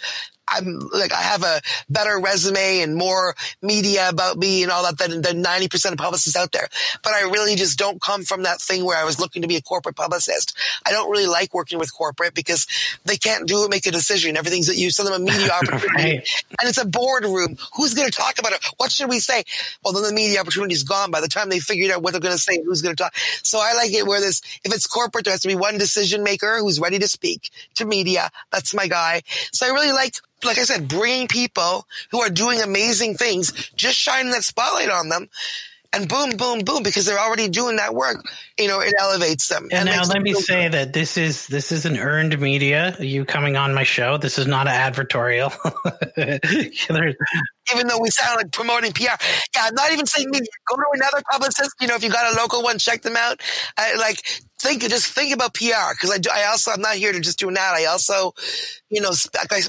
I'm 0.54 0.80
like, 0.94 1.13
I 1.13 1.22
have 1.22 1.44
a 1.44 1.62
better 1.89 2.20
resume 2.20 2.82
and 2.82 2.96
more 2.96 3.36
media 3.62 4.10
about 4.10 4.38
me 4.38 4.63
and 4.63 4.72
all 4.72 4.84
that 4.84 4.98
than, 4.98 5.22
than 5.22 5.44
90% 5.44 5.92
of 5.92 5.98
publicists 5.98 6.36
out 6.36 6.52
there. 6.52 6.68
But 7.04 7.13
I 7.13 7.22
really 7.22 7.56
just 7.56 7.78
don't 7.78 8.02
come 8.02 8.24
from 8.24 8.44
that 8.44 8.62
thing 8.62 8.86
where 8.86 8.98
I 8.98 9.04
was 9.04 9.20
looking 9.20 9.42
to 9.42 9.48
be 9.48 9.56
a 9.56 9.62
corporate 9.62 9.96
publicist. 9.96 10.56
I 10.86 10.92
don't 10.92 11.10
really 11.10 11.28
like 11.28 11.54
working 11.54 11.80
with 11.80 11.94
corporate 11.94 12.34
because 12.34 12.68
they 13.06 13.18
can't 13.18 13.48
do 13.48 13.63
it, 13.63 13.70
make 13.70 13.86
a 13.86 13.92
decision. 13.92 14.38
Everything's 14.38 14.68
that 14.68 14.78
you 14.78 14.92
send 14.92 15.08
them 15.08 15.22
a 15.22 15.26
media 15.26 15.50
opportunity 15.62 16.18
right. 16.18 16.44
and 16.60 16.70
it's 16.70 16.78
a 16.78 16.86
boardroom. 16.86 17.58
Who's 17.76 17.94
going 17.94 18.10
to 18.10 18.18
talk 18.18 18.39
about 18.39 18.54
it? 18.54 18.66
What 18.78 18.92
should 18.92 19.10
we 19.10 19.20
say? 19.20 19.44
Well, 19.84 19.94
then 19.94 20.04
the 20.04 20.13
media 20.13 20.39
opportunity 20.39 20.74
is 20.74 20.84
gone 20.84 21.12
by 21.12 21.22
the 21.22 21.28
time 21.28 21.50
they 21.50 21.60
figured 21.60 21.92
out 21.92 22.02
what 22.02 22.12
they're 22.12 22.22
going 22.22 22.36
to 22.36 22.42
say, 22.42 22.62
who's 22.63 22.82
going 22.82 22.96
to 22.96 23.04
talk. 23.04 23.16
So 23.44 23.60
I 23.62 23.74
like 23.74 23.92
it 23.94 24.06
where 24.06 24.22
this, 24.22 24.42
if 24.63 24.74
it's 24.74 24.88
corporate, 24.88 25.26
there 25.26 25.34
has 25.34 25.42
to 25.42 25.48
be 25.48 25.56
one 25.56 25.78
decision 25.78 26.24
maker 26.24 26.60
who's 26.60 26.80
ready 26.80 27.00
to 27.00 27.08
speak 27.08 27.50
to 27.76 27.86
media. 27.86 28.30
That's 28.52 28.74
my 28.74 28.88
guy. 28.88 29.24
So 29.52 29.66
I 29.66 29.70
really 29.70 29.92
like 29.92 30.16
like 30.46 30.58
I 30.58 30.64
said, 30.64 30.88
bringing 30.88 31.28
people 31.28 31.88
who 32.12 32.22
are 32.22 32.30
doing 32.30 32.62
amazing 32.62 33.16
things, 33.16 33.52
just 33.76 33.98
shining 33.98 34.32
that 34.32 34.44
spotlight 34.44 34.90
on 34.90 35.10
them. 35.10 35.30
And 35.96 36.10
boom, 36.10 36.38
boom, 36.38 36.62
boom, 36.62 36.82
because 36.82 37.06
they're 37.06 37.20
already 37.20 37.50
doing 37.50 37.76
that 37.76 37.94
work. 37.94 38.26
You 38.58 38.68
know, 38.68 38.80
it 38.80 38.96
elevates 39.00 39.48
them. 39.48 39.70
And, 39.72 39.86
now 39.86 40.04
let 40.06 40.24
me 40.24 40.34
say 40.34 40.64
good. 40.64 40.72
that 40.72 40.94
this 40.94 41.18
is 41.18 41.46
this 41.48 41.72
is 41.72 41.86
an 41.86 41.98
earned 41.98 42.40
media. 42.40 42.96
You 43.00 43.26
coming 43.26 43.58
on 43.58 43.76
my 43.76 43.84
show. 43.84 44.18
This 44.18 44.40
is 44.40 44.48
not 44.48 44.68
an 44.68 44.74
advertorial. 44.74 45.54
even 47.73 47.88
though 47.88 47.99
we 47.99 48.10
sound 48.10 48.38
like 48.38 48.52
promoting 48.52 48.91
PR. 48.93 49.04
Yeah, 49.56 49.63
I'm 49.63 49.76
not 49.76 49.91
even 49.91 50.06
saying 50.06 50.30
me. 50.30 50.39
Go 50.67 50.76
to 50.76 50.84
another 50.93 51.21
publicist. 51.32 51.71
You 51.80 51.88
know, 51.88 51.95
if 51.95 52.04
you 52.04 52.10
got 52.10 52.34
a 52.34 52.38
local 52.38 52.63
one, 52.63 52.78
check 52.78 53.02
them 53.02 53.15
out. 53.15 53.41
I, 53.78 53.95
like 53.95 54.19
think 54.63 54.82
just 54.82 55.08
think 55.08 55.34
about 55.34 55.54
PR 55.54 55.93
because 55.93 56.12
I 56.12 56.17
do. 56.17 56.30
I 56.34 56.45
also 56.45 56.71
I'm 56.71 56.82
not 56.82 56.95
here 56.95 57.12
to 57.12 57.19
just 57.19 57.38
do 57.38 57.52
that. 57.52 57.73
I 57.76 57.86
also, 57.86 58.34
you 58.89 59.02
know, 59.02 59.12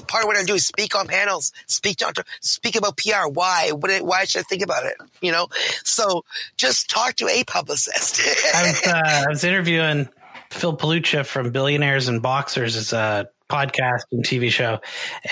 part 0.07 0.23
of 0.23 0.27
what 0.27 0.37
I 0.37 0.43
do 0.43 0.55
is 0.55 0.65
speak 0.65 0.95
on 0.95 1.07
panels, 1.07 1.51
speak 1.67 1.97
to 1.97 2.23
speak 2.41 2.75
about 2.75 2.97
PR. 2.97 3.27
Why? 3.31 3.71
What? 3.71 4.01
Why 4.01 4.23
should 4.25 4.39
I 4.39 4.43
think 4.43 4.63
about 4.63 4.85
it? 4.85 4.95
You 5.21 5.31
know, 5.31 5.47
so 5.83 6.23
just 6.57 6.89
talk 6.89 7.15
to 7.15 7.27
a 7.27 7.43
publicist. 7.43 8.21
I, 8.55 8.63
was, 8.63 8.87
uh, 8.87 9.01
I 9.05 9.25
was 9.27 9.43
interviewing 9.43 10.09
Phil 10.49 10.77
Palucha 10.77 11.25
from 11.25 11.51
Billionaires 11.51 12.07
and 12.07 12.21
Boxers. 12.21 12.75
Is 12.75 12.93
a 12.93 13.29
podcast 13.49 14.01
and 14.11 14.23
TV 14.23 14.49
show, 14.49 14.79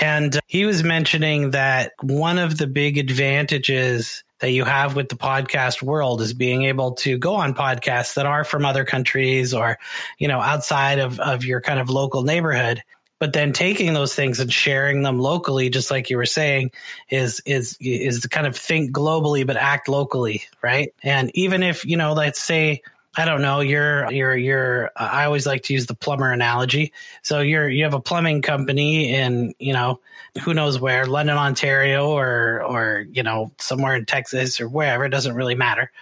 and 0.00 0.36
uh, 0.36 0.40
he 0.46 0.64
was 0.64 0.82
mentioning 0.82 1.50
that 1.52 1.92
one 2.00 2.38
of 2.38 2.56
the 2.56 2.66
big 2.66 2.98
advantages 2.98 4.24
that 4.40 4.50
you 4.50 4.64
have 4.64 4.94
with 4.94 5.08
the 5.08 5.16
podcast 5.16 5.80
world 5.80 6.20
is 6.20 6.34
being 6.34 6.64
able 6.64 6.92
to 6.92 7.16
go 7.16 7.34
on 7.34 7.54
podcasts 7.54 8.14
that 8.14 8.26
are 8.26 8.44
from 8.44 8.66
other 8.66 8.84
countries 8.84 9.54
or, 9.54 9.78
you 10.18 10.28
know, 10.28 10.38
outside 10.38 10.98
of, 10.98 11.18
of 11.18 11.44
your 11.46 11.62
kind 11.62 11.80
of 11.80 11.88
local 11.88 12.22
neighborhood. 12.22 12.82
But 13.20 13.32
then 13.32 13.54
taking 13.54 13.94
those 13.94 14.14
things 14.14 14.40
and 14.40 14.52
sharing 14.52 15.02
them 15.02 15.18
locally, 15.18 15.70
just 15.70 15.90
like 15.90 16.10
you 16.10 16.18
were 16.18 16.26
saying, 16.26 16.72
is 17.08 17.40
is 17.46 17.78
is 17.80 18.20
to 18.20 18.28
kind 18.28 18.46
of 18.46 18.54
think 18.54 18.90
globally 18.94 19.46
but 19.46 19.56
act 19.56 19.88
locally, 19.88 20.42
right? 20.60 20.92
And 21.02 21.30
even 21.34 21.62
if 21.62 21.86
you 21.86 21.96
know, 21.96 22.12
let's 22.12 22.42
say 22.42 22.82
I 23.16 23.24
don't 23.24 23.42
know. 23.42 23.60
You're 23.60 24.10
you're 24.10 24.36
you're. 24.36 24.86
Uh, 24.96 25.08
I 25.12 25.24
always 25.24 25.46
like 25.46 25.64
to 25.64 25.72
use 25.72 25.86
the 25.86 25.94
plumber 25.94 26.30
analogy. 26.32 26.92
So 27.22 27.40
you're 27.40 27.68
you 27.68 27.84
have 27.84 27.94
a 27.94 28.00
plumbing 28.00 28.42
company 28.42 29.14
in 29.14 29.54
you 29.58 29.72
know 29.72 30.00
who 30.42 30.52
knows 30.52 30.80
where, 30.80 31.06
London, 31.06 31.36
Ontario, 31.36 32.08
or 32.10 32.62
or 32.62 33.06
you 33.10 33.22
know 33.22 33.52
somewhere 33.58 33.94
in 33.94 34.04
Texas 34.06 34.60
or 34.60 34.68
wherever. 34.68 35.04
It 35.04 35.10
doesn't 35.10 35.34
really 35.34 35.54
matter. 35.54 35.92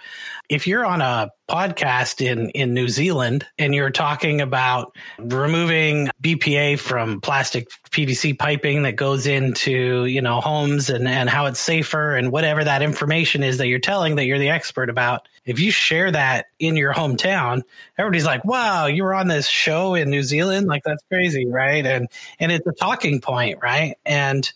If 0.53 0.67
you're 0.67 0.85
on 0.85 1.01
a 1.01 1.31
podcast 1.49 2.23
in 2.23 2.49
in 2.49 2.75
New 2.75 2.87
Zealand 2.87 3.43
and 3.57 3.73
you're 3.73 3.89
talking 3.89 4.39
about 4.39 4.95
removing 5.17 6.09
BPA 6.21 6.77
from 6.77 7.21
plastic 7.21 7.69
PVC 7.89 8.37
piping 8.37 8.83
that 8.83 8.95
goes 8.95 9.25
into 9.25 10.05
you 10.05 10.21
know 10.21 10.41
homes 10.41 10.91
and 10.91 11.07
and 11.07 11.27
how 11.27 11.47
it's 11.47 11.59
safer 11.59 12.15
and 12.15 12.31
whatever 12.31 12.63
that 12.63 12.83
information 12.83 13.41
is 13.41 13.57
that 13.57 13.67
you're 13.67 13.79
telling 13.79 14.17
that 14.17 14.25
you're 14.25 14.37
the 14.37 14.51
expert 14.51 14.91
about 14.91 15.27
if 15.43 15.59
you 15.59 15.71
share 15.71 16.11
that 16.11 16.45
in 16.59 16.77
your 16.77 16.93
hometown, 16.93 17.63
everybody's 17.97 18.25
like, 18.25 18.45
"Wow, 18.45 18.85
you 18.85 19.05
were 19.05 19.15
on 19.15 19.27
this 19.27 19.47
show 19.47 19.95
in 19.95 20.11
New 20.11 20.21
Zealand? 20.21 20.67
Like 20.67 20.83
that's 20.83 21.03
crazy, 21.09 21.47
right?" 21.47 21.83
And 21.83 22.07
and 22.39 22.51
it's 22.51 22.67
a 22.67 22.73
talking 22.73 23.21
point, 23.21 23.57
right? 23.63 23.97
And 24.05 24.53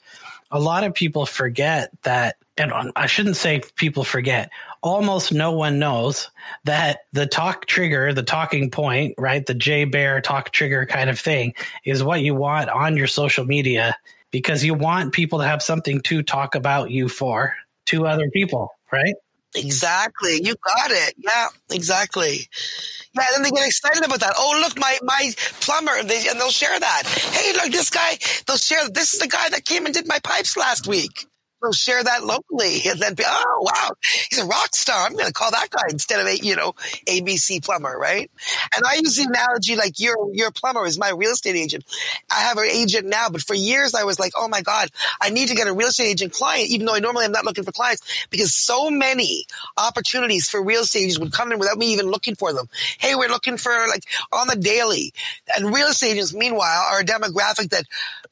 a 0.52 0.60
lot 0.60 0.84
of 0.84 0.94
people 0.94 1.26
forget 1.26 1.90
that 2.04 2.38
and 2.58 2.92
I 2.96 3.06
shouldn't 3.06 3.38
say 3.38 3.62
people 3.76 4.04
forget. 4.04 4.50
Almost 4.88 5.34
no 5.34 5.52
one 5.52 5.80
knows 5.80 6.32
that 6.64 7.00
the 7.12 7.26
talk 7.26 7.66
trigger, 7.66 8.14
the 8.14 8.24
talking 8.24 8.72
point, 8.72 9.16
right? 9.18 9.46
The 9.46 9.54
Jay 9.54 9.84
Baer 9.84 10.22
talk 10.22 10.52
trigger 10.52 10.86
kind 10.86 11.10
of 11.10 11.20
thing 11.20 11.56
is 11.84 12.02
what 12.02 12.22
you 12.22 12.34
want 12.34 12.70
on 12.70 12.96
your 12.96 13.08
social 13.08 13.44
media 13.44 13.98
because 14.32 14.64
you 14.64 14.74
want 14.74 15.14
people 15.14 15.40
to 15.40 15.46
have 15.46 15.62
something 15.62 16.00
to 16.04 16.24
talk 16.24 16.56
about 16.56 16.90
you 16.90 17.10
for 17.10 17.56
to 17.88 18.08
other 18.08 18.30
people, 18.32 18.70
right? 18.90 19.16
Exactly. 19.56 20.42
You 20.42 20.56
got 20.66 20.92
it. 20.92 21.16
Yeah, 21.18 21.48
exactly. 21.70 22.48
Yeah, 23.14 23.26
and 23.36 23.44
they 23.44 23.52
get 23.52 23.68
excited 23.68 24.06
about 24.06 24.22
that. 24.22 24.36
Oh, 24.38 24.58
look, 24.62 24.80
my 24.80 24.98
my 25.04 25.34
plumber, 25.60 26.02
they, 26.04 26.28
and 26.30 26.40
they'll 26.40 26.50
share 26.50 26.80
that. 26.80 27.04
Hey, 27.34 27.52
look, 27.54 27.74
this 27.74 27.90
guy. 27.90 28.18
They'll 28.46 28.56
share. 28.56 28.88
This 28.90 29.14
is 29.16 29.20
the 29.20 29.28
guy 29.28 29.50
that 29.50 29.66
came 29.66 29.86
and 29.86 29.94
did 29.94 30.08
my 30.08 30.20
pipes 30.24 30.56
last 30.56 30.88
week 30.88 31.28
they'll 31.62 31.72
share 31.72 32.04
that 32.04 32.24
locally 32.24 32.82
and 32.88 33.00
then 33.00 33.14
be, 33.14 33.24
oh, 33.26 33.58
wow, 33.62 33.92
he's 34.30 34.40
a 34.40 34.46
rock 34.46 34.76
star. 34.76 35.06
I'm 35.06 35.14
going 35.14 35.26
to 35.26 35.34
call 35.34 35.52
that 35.52 35.70
guy 35.70 35.84
instead 35.90 36.20
of 36.20 36.28
a, 36.28 36.38
you 36.38 36.56
know, 36.56 36.74
ABC 37.08 37.64
plumber, 37.64 37.98
right? 37.98 38.30
And 38.76 38.86
I 38.86 38.96
use 38.96 39.16
the 39.16 39.24
analogy 39.24 39.76
like 39.76 40.00
your, 40.00 40.16
your 40.34 40.52
plumber 40.52 40.86
is 40.86 40.98
my 41.00 41.10
real 41.10 41.32
estate 41.32 41.56
agent. 41.56 41.86
I 42.32 42.42
have 42.42 42.58
an 42.58 42.66
agent 42.66 43.08
now, 43.08 43.30
but 43.30 43.42
for 43.42 43.54
years 43.54 43.94
I 43.96 44.04
was 44.04 44.20
like, 44.20 44.34
oh 44.36 44.48
my 44.48 44.62
God, 44.62 44.90
I 45.22 45.30
need 45.30 45.50
to 45.50 45.56
get 45.56 45.68
a 45.68 45.74
real 45.74 45.88
estate 45.90 46.10
agent 46.10 46.34
client, 46.34 46.70
even 46.70 46.86
though 46.86 46.96
I 46.96 47.00
normally 47.00 47.26
am 47.26 47.32
not 47.32 47.46
looking 47.46 47.64
for 47.64 47.72
clients 47.72 48.28
because 48.30 48.54
so 48.54 48.90
many 48.90 49.46
opportunities 49.78 50.50
for 50.50 50.64
real 50.64 50.82
estate 50.82 51.00
agents 51.00 51.20
would 51.20 51.34
come 51.34 51.52
in 51.52 51.60
without 51.60 51.78
me 51.78 51.94
even 51.94 52.08
looking 52.08 52.36
for 52.36 52.54
them. 52.54 52.68
Hey, 53.00 53.16
we're 53.16 53.30
looking 53.30 53.58
for 53.58 53.72
like 53.88 54.04
on 54.32 54.48
the 54.48 54.56
daily 54.56 55.14
and 55.56 55.74
real 55.74 55.88
estate 55.88 56.12
agents, 56.12 56.34
meanwhile, 56.34 56.84
are 56.92 57.00
a 57.00 57.06
demographic 57.06 57.70
that 57.70 57.86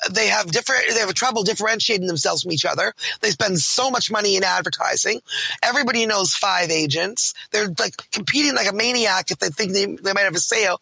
they 0.09 0.27
have 0.27 0.51
different, 0.51 0.83
they 0.89 0.99
have 0.99 1.13
trouble 1.13 1.43
differentiating 1.43 2.07
themselves 2.07 2.43
from 2.43 2.51
each 2.51 2.65
other. 2.65 2.93
They 3.21 3.29
spend 3.29 3.59
so 3.59 3.89
much 3.89 4.11
money 4.11 4.35
in 4.35 4.43
advertising. 4.43 5.21
Everybody 5.63 6.05
knows 6.05 6.33
five 6.33 6.69
agents. 6.69 7.33
They're 7.51 7.73
like 7.79 8.11
competing 8.11 8.55
like 8.55 8.69
a 8.69 8.73
maniac 8.73 9.31
if 9.31 9.39
they 9.39 9.49
think 9.49 9.73
they, 9.73 9.85
they 9.85 10.13
might 10.13 10.23
have 10.23 10.35
a 10.35 10.39
sale. 10.39 10.81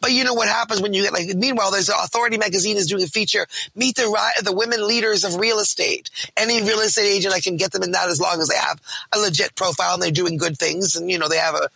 But 0.00 0.12
you 0.12 0.24
know 0.24 0.34
what 0.34 0.48
happens 0.48 0.80
when 0.80 0.92
you 0.92 1.02
get 1.02 1.12
like, 1.12 1.34
meanwhile, 1.34 1.70
there's 1.70 1.88
an 1.88 1.96
Authority 2.02 2.36
magazine 2.36 2.76
is 2.76 2.86
doing 2.86 3.04
a 3.04 3.06
feature, 3.06 3.46
meet 3.74 3.96
the, 3.96 4.04
the 4.42 4.52
women 4.52 4.86
leaders 4.86 5.24
of 5.24 5.36
real 5.36 5.58
estate. 5.58 6.10
Any 6.36 6.62
real 6.62 6.80
estate 6.80 7.08
agent, 7.08 7.34
I 7.34 7.40
can 7.40 7.56
get 7.56 7.72
them 7.72 7.82
in 7.82 7.92
that 7.92 8.08
as 8.08 8.20
long 8.20 8.40
as 8.40 8.48
they 8.48 8.56
have 8.56 8.80
a 9.12 9.18
legit 9.18 9.54
profile 9.54 9.94
and 9.94 10.02
they're 10.02 10.10
doing 10.10 10.36
good 10.36 10.58
things. 10.58 10.96
And, 10.96 11.10
you 11.10 11.18
know, 11.18 11.28
they 11.28 11.38
have 11.38 11.54
a, 11.54 11.68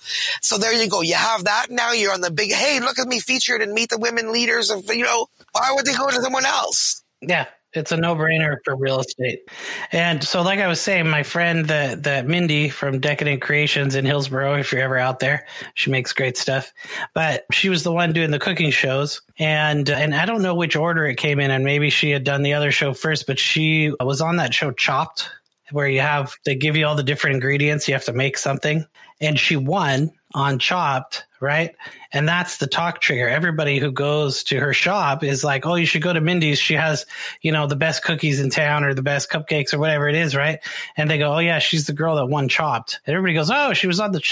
so 0.42 0.59
there 0.59 0.72
you 0.72 0.88
go. 0.88 1.01
You 1.01 1.14
have 1.14 1.44
that. 1.44 1.66
Now 1.70 1.92
you're 1.92 2.12
on 2.12 2.20
the 2.20 2.31
big, 2.31 2.53
hey, 2.53 2.81
look 2.81 2.99
at 2.99 3.09
me 3.09 3.20
featured 3.20 3.62
and 3.62 3.72
meet 3.72 3.90
the 3.90 3.99
women 3.99 4.33
leaders 4.33 4.70
of, 4.70 4.85
you 4.92 5.05
know, 5.05 5.29
why 5.53 5.72
would 5.75 5.87
they 5.87 5.94
go 5.94 6.09
to 6.09 6.20
someone 6.20 6.44
else? 6.44 6.76
Yeah, 7.20 7.46
it's 7.72 7.92
a 7.92 7.96
no-brainer 7.96 8.59
for 8.64 8.76
real 8.76 9.00
estate. 9.00 9.48
And 9.92 10.22
so, 10.22 10.42
like 10.42 10.61
I 10.61 10.68
was 10.68 10.81
saying, 10.81 11.09
my 11.09 11.22
friend, 11.22 11.66
that 11.66 12.02
that 12.05 12.26
Mindy 12.26 12.68
from 12.68 13.00
Decadent 13.00 13.42
Creations 13.42 13.94
in 13.94 14.05
Hillsboro, 14.05 14.55
if 14.55 14.72
you're 14.72 14.83
ever 14.83 14.98
out 14.98 15.18
there, 15.18 15.46
she 15.74 15.90
makes 15.90 16.12
great 16.12 16.37
stuff. 16.37 16.72
But 17.14 17.44
she 17.52 17.68
was 17.68 17.83
the 17.83 17.92
one 17.92 18.12
doing 18.12 18.31
the 18.31 18.38
cooking 18.38 18.70
shows, 18.70 19.22
and 19.38 19.88
and 19.88 20.14
I 20.14 20.26
don't 20.26 20.42
know 20.42 20.55
which 20.55 20.76
order 20.76 21.07
it 21.07 21.16
came 21.16 21.40
in, 21.40 21.50
and 21.50 21.64
maybe 21.64 21.90
she 21.90 22.11
had 22.11 22.24
done 22.24 22.42
the 22.42 22.55
other 22.55 22.70
show 22.70 22.92
first, 22.94 23.26
but 23.26 23.38
she 23.38 23.92
was 24.00 24.20
on 24.20 24.37
that 24.37 24.55
show 24.55 24.70
Chopped, 24.72 25.31
where 25.70 25.88
you 25.88 26.00
have 26.00 26.35
they 26.44 26.55
give 26.55 26.76
you 26.76 26.87
all 26.87 26.96
the 26.96 27.02
different 27.02 27.35
ingredients, 27.35 27.88
you 27.88 27.94
have 27.94 28.05
to 28.05 28.12
make 28.12 28.38
something, 28.38 28.85
and 29.20 29.38
she 29.38 29.57
won 29.57 30.12
on 30.35 30.59
Chopped, 30.59 31.24
right? 31.40 31.75
And 32.12 32.29
that's 32.29 32.57
the 32.59 32.66
talk 32.66 33.01
trigger. 33.01 33.29
Everybody 33.29 33.79
who 33.79 33.92
goes 33.92 34.44
to 34.44 34.59
her 34.59 34.72
shop 34.72 35.22
is 35.22 35.44
like, 35.44 35.66
oh, 35.66 35.75
you 35.75 35.87
should 35.87 36.03
go 36.03 36.12
to 36.12 36.20
Mindy's. 36.20 36.59
She 36.59 36.75
has, 36.75 37.07
you 37.42 37.53
know, 37.53 37.66
the 37.66 37.77
best 37.77 38.03
cookies 38.03 38.40
in 38.40 38.51
town 38.51 38.85
or 38.85 38.94
the 38.94 39.03
best 39.03 39.31
cupcakes 39.31 39.75
or 39.75 39.79
whatever 39.79 40.09
it 40.09 40.14
is, 40.14 40.35
right? 40.35 40.61
And 40.96 41.11
they 41.11 41.18
go, 41.18 41.35
oh, 41.35 41.38
yeah, 41.38 41.59
she's 41.59 41.87
the 41.87 41.92
girl 41.92 42.16
that 42.16 42.27
won 42.27 42.49
Chopped. 42.49 43.01
And 43.07 43.14
everybody 43.14 43.35
goes, 43.35 43.51
oh, 43.51 43.72
she 43.75 43.87
was 43.87 44.01
on 44.01 44.12
the 44.12 44.22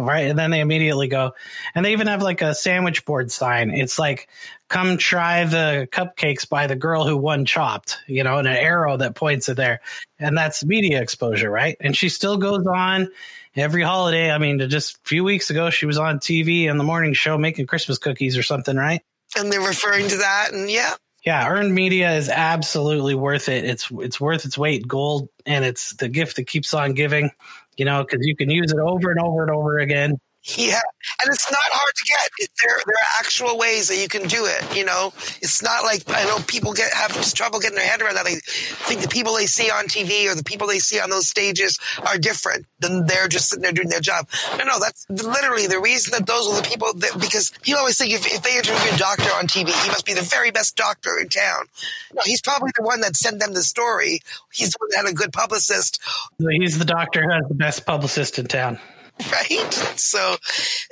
right? 0.00 0.28
And 0.28 0.38
then 0.38 0.50
they 0.50 0.60
immediately 0.60 1.08
go, 1.08 1.34
and 1.74 1.84
they 1.84 1.92
even 1.92 2.06
have 2.06 2.22
like 2.22 2.42
a 2.42 2.54
sandwich 2.54 3.04
board 3.04 3.32
sign. 3.32 3.70
It's 3.70 3.98
like, 3.98 4.28
come 4.68 4.96
try 4.96 5.44
the 5.44 5.88
cupcakes 5.90 6.48
by 6.48 6.66
the 6.66 6.76
girl 6.76 7.06
who 7.06 7.16
won 7.16 7.44
Chopped, 7.44 7.98
you 8.06 8.24
know, 8.24 8.38
and 8.38 8.48
an 8.48 8.56
arrow 8.56 8.96
that 8.96 9.14
points 9.14 9.48
it 9.48 9.56
there. 9.56 9.80
And 10.18 10.36
that's 10.36 10.64
media 10.64 11.00
exposure, 11.00 11.50
right? 11.50 11.76
And 11.80 11.96
she 11.96 12.08
still 12.08 12.38
goes 12.38 12.66
on 12.66 13.10
every 13.56 13.82
holiday. 13.82 14.30
I 14.30 14.38
mean, 14.38 14.58
just 14.68 14.96
a 14.96 15.00
few 15.04 15.24
weeks 15.24 15.50
ago, 15.50 15.70
she 15.70 15.86
was 15.86 15.98
on 15.98 16.18
TV 16.18 16.43
in 16.48 16.78
the 16.78 16.84
morning 16.84 17.14
show 17.14 17.38
making 17.38 17.66
Christmas 17.66 17.98
cookies 17.98 18.36
or 18.36 18.42
something, 18.42 18.76
right? 18.76 19.02
And 19.36 19.52
they're 19.52 19.60
referring 19.60 20.08
to 20.08 20.16
that, 20.18 20.50
and 20.52 20.70
yeah. 20.70 20.94
Yeah, 21.24 21.48
earned 21.48 21.74
media 21.74 22.12
is 22.16 22.28
absolutely 22.28 23.14
worth 23.14 23.48
it. 23.48 23.64
It's 23.64 23.88
it's 23.90 24.20
worth 24.20 24.44
its 24.44 24.58
weight 24.58 24.82
in 24.82 24.88
gold, 24.88 25.28
and 25.46 25.64
it's 25.64 25.94
the 25.94 26.08
gift 26.08 26.36
that 26.36 26.46
keeps 26.46 26.74
on 26.74 26.92
giving. 26.92 27.30
You 27.76 27.86
know, 27.86 28.04
because 28.04 28.20
you 28.22 28.36
can 28.36 28.50
use 28.50 28.72
it 28.72 28.78
over 28.78 29.10
and 29.10 29.20
over 29.20 29.42
and 29.42 29.50
over 29.50 29.78
again. 29.78 30.18
Yeah, 30.44 30.80
and 31.22 31.32
it's 31.32 31.50
not 31.50 31.60
hard 31.62 31.94
to 31.94 32.04
get. 32.04 32.48
There, 32.62 32.76
there 32.84 32.94
are 32.94 33.18
actual 33.18 33.56
ways 33.56 33.88
that 33.88 33.96
you 33.96 34.08
can 34.08 34.28
do 34.28 34.44
it. 34.44 34.76
You 34.76 34.84
know, 34.84 35.14
it's 35.40 35.62
not 35.62 35.84
like 35.84 36.02
I 36.08 36.24
know 36.24 36.36
people 36.46 36.74
get 36.74 36.92
have 36.92 37.12
trouble 37.32 37.60
getting 37.60 37.76
their 37.76 37.86
head 37.86 38.02
around 38.02 38.16
that. 38.16 38.26
They 38.26 38.36
think 38.44 39.00
the 39.00 39.08
people 39.08 39.34
they 39.34 39.46
see 39.46 39.70
on 39.70 39.86
TV 39.86 40.30
or 40.30 40.34
the 40.34 40.44
people 40.44 40.66
they 40.66 40.80
see 40.80 41.00
on 41.00 41.08
those 41.08 41.30
stages 41.30 41.78
are 42.06 42.18
different 42.18 42.66
than 42.80 43.06
they're 43.06 43.26
just 43.26 43.48
sitting 43.48 43.62
there 43.62 43.72
doing 43.72 43.88
their 43.88 44.00
job. 44.00 44.28
No, 44.58 44.64
no, 44.64 44.78
that's 44.78 45.06
literally 45.08 45.66
the 45.66 45.80
reason 45.80 46.12
that 46.12 46.26
those 46.26 46.46
are 46.46 46.60
the 46.60 46.68
people 46.68 46.92
that 46.92 47.18
because 47.18 47.50
people 47.62 47.78
always 47.78 47.96
think 47.96 48.12
if, 48.12 48.26
if 48.26 48.42
they 48.42 48.58
interview 48.58 48.92
a 48.92 48.98
doctor 48.98 49.30
on 49.36 49.46
TV, 49.46 49.72
he 49.82 49.88
must 49.88 50.04
be 50.04 50.12
the 50.12 50.20
very 50.20 50.50
best 50.50 50.76
doctor 50.76 51.18
in 51.18 51.30
town. 51.30 51.64
No, 52.12 52.20
he's 52.22 52.42
probably 52.42 52.70
the 52.76 52.84
one 52.84 53.00
that 53.00 53.16
sent 53.16 53.40
them 53.40 53.54
the 53.54 53.62
story. 53.62 54.20
He's 54.52 54.72
the 54.72 54.76
one 54.78 54.90
that 54.90 54.96
had 55.06 55.06
a 55.06 55.14
good 55.14 55.32
publicist. 55.32 56.02
He's 56.38 56.78
the 56.78 56.84
doctor 56.84 57.22
who 57.22 57.30
has 57.30 57.48
the 57.48 57.54
best 57.54 57.86
publicist 57.86 58.38
in 58.38 58.46
town. 58.46 58.78
right? 59.32 59.72
So 59.96 60.36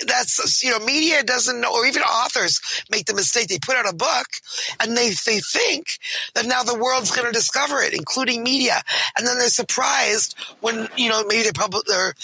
that's 0.07 0.63
you 0.63 0.71
know, 0.71 0.79
media 0.79 1.25
doesn't 1.25 1.61
know, 1.61 1.73
or 1.73 1.87
even 1.87 2.03
authors 2.03 2.61
make 2.91 3.07
the 3.07 3.15
mistake. 3.15 3.49
They 3.49 3.59
put 3.59 3.77
out 3.77 3.89
a 3.89 3.95
book 3.95 4.27
and 4.79 4.97
they 4.97 5.11
they 5.27 5.41
think 5.41 5.99
that 6.35 6.47
now 6.47 6.63
the 6.63 6.79
world's 6.79 7.11
going 7.11 7.27
to 7.27 7.33
discover 7.33 7.81
it, 7.81 7.95
including 7.95 8.45
media, 8.45 8.81
and 9.19 9.27
then 9.27 9.39
they're 9.39 9.49
surprised 9.49 10.37
when 10.61 10.89
you 10.97 11.09
know 11.09 11.25
maybe 11.25 11.43
they 11.43 11.53
publish 11.53 11.83
or 11.93 12.15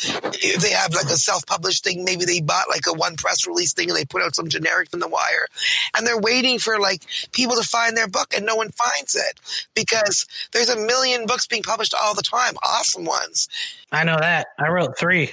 they 0.60 0.70
have 0.70 0.94
like 0.94 1.06
a 1.06 1.16
self 1.16 1.44
published 1.46 1.82
thing. 1.82 2.04
Maybe 2.04 2.24
they 2.24 2.40
bought 2.40 2.68
like 2.68 2.86
a 2.86 2.92
one 2.92 3.16
press 3.16 3.44
release 3.44 3.72
thing 3.72 3.88
and 3.88 3.98
they 3.98 4.04
put 4.04 4.22
out 4.22 4.36
some 4.36 4.48
generic 4.48 4.90
from 4.90 5.00
the 5.00 5.08
wire, 5.08 5.48
and 5.96 6.06
they're 6.06 6.20
waiting 6.20 6.60
for 6.60 6.78
like 6.78 7.02
people 7.32 7.56
to 7.56 7.64
find 7.64 7.96
their 7.96 8.08
book, 8.08 8.34
and 8.36 8.46
no 8.46 8.54
one 8.54 8.70
finds 8.70 9.16
it 9.16 9.40
because 9.74 10.26
there's 10.52 10.68
a 10.68 10.76
million 10.76 11.26
books 11.26 11.48
being 11.48 11.64
published 11.64 11.94
all 12.00 12.14
the 12.14 12.22
time, 12.22 12.54
awesome 12.62 13.04
ones. 13.04 13.48
I 13.90 14.04
know 14.04 14.18
that. 14.18 14.48
I 14.58 14.68
wrote 14.68 14.98
three. 14.98 15.32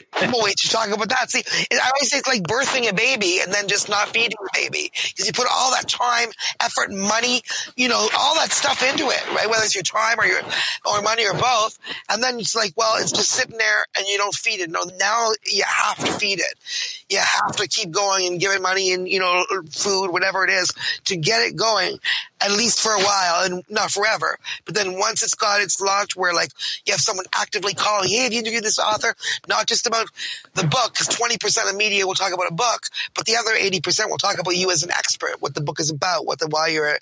Wait 0.55 0.69
to 0.69 0.69
talk 0.69 0.95
about 0.95 1.09
that. 1.09 1.29
See, 1.31 1.43
I 1.71 1.91
always 1.95 2.09
say 2.09 2.17
it's 2.17 2.27
like 2.27 2.43
birthing 2.43 2.89
a 2.89 2.93
baby 2.93 3.39
and 3.41 3.53
then 3.53 3.67
just 3.67 3.89
not 3.89 4.09
feeding 4.09 4.37
the 4.41 4.49
baby 4.53 4.91
because 4.93 5.25
you 5.25 5.33
put 5.33 5.47
all 5.51 5.71
that 5.71 5.87
time, 5.87 6.29
effort, 6.61 6.91
money, 6.91 7.41
you 7.75 7.87
know, 7.87 8.07
all 8.17 8.35
that 8.35 8.51
stuff 8.51 8.83
into 8.83 9.05
it, 9.09 9.27
right? 9.35 9.49
Whether 9.49 9.63
it's 9.63 9.75
your 9.75 9.83
time 9.83 10.19
or 10.19 10.25
your 10.25 10.41
or 10.85 11.01
money 11.01 11.25
or 11.25 11.33
both, 11.33 11.77
and 12.09 12.21
then 12.23 12.39
it's 12.39 12.55
like, 12.55 12.73
well, 12.75 12.95
it's 12.97 13.11
just 13.11 13.31
sitting 13.31 13.57
there 13.57 13.85
and 13.97 14.05
you 14.07 14.17
don't 14.17 14.35
feed 14.35 14.59
it. 14.59 14.69
No, 14.69 14.81
now 14.99 15.31
you 15.45 15.63
have 15.65 15.97
to 15.97 16.11
feed 16.13 16.39
it. 16.39 16.55
You 17.09 17.19
have 17.19 17.55
to 17.57 17.67
keep 17.67 17.91
going 17.91 18.27
and 18.27 18.39
giving 18.39 18.61
money 18.61 18.93
and 18.93 19.07
you 19.07 19.19
know 19.19 19.45
food, 19.71 20.11
whatever 20.11 20.43
it 20.43 20.49
is, 20.49 20.71
to 21.05 21.15
get 21.15 21.41
it 21.41 21.55
going 21.55 21.99
at 22.41 22.51
least 22.51 22.81
for 22.81 22.91
a 22.91 22.99
while 22.99 23.45
and 23.45 23.63
not 23.69 23.91
forever. 23.91 24.37
But 24.65 24.75
then 24.75 24.97
once 24.97 25.23
it's 25.23 25.35
got 25.35 25.61
its 25.61 25.79
launch 25.79 26.15
where 26.15 26.33
like 26.33 26.51
you 26.85 26.93
have 26.93 26.99
someone 26.99 27.25
actively 27.33 27.73
calling, 27.73 28.09
hey, 28.09 28.23
have 28.23 28.33
you 28.33 28.39
interviewed 28.39 28.63
this 28.63 28.79
author? 28.79 29.15
Not 29.47 29.67
just 29.67 29.87
about 29.87 30.07
the 30.53 30.63
book, 30.63 30.93
because 30.93 31.07
20% 31.07 31.69
of 31.69 31.75
media 31.75 32.05
will 32.05 32.13
talk 32.13 32.33
about 32.33 32.51
a 32.51 32.53
book, 32.53 32.87
but 33.13 33.25
the 33.25 33.37
other 33.37 33.51
80% 33.51 34.09
will 34.09 34.17
talk 34.17 34.39
about 34.39 34.55
you 34.55 34.71
as 34.71 34.83
an 34.83 34.91
expert, 34.91 35.35
what 35.39 35.55
the 35.55 35.61
book 35.61 35.79
is 35.79 35.89
about, 35.89 36.25
what 36.25 36.39
the, 36.39 36.47
why 36.47 36.67
you're 36.67 36.97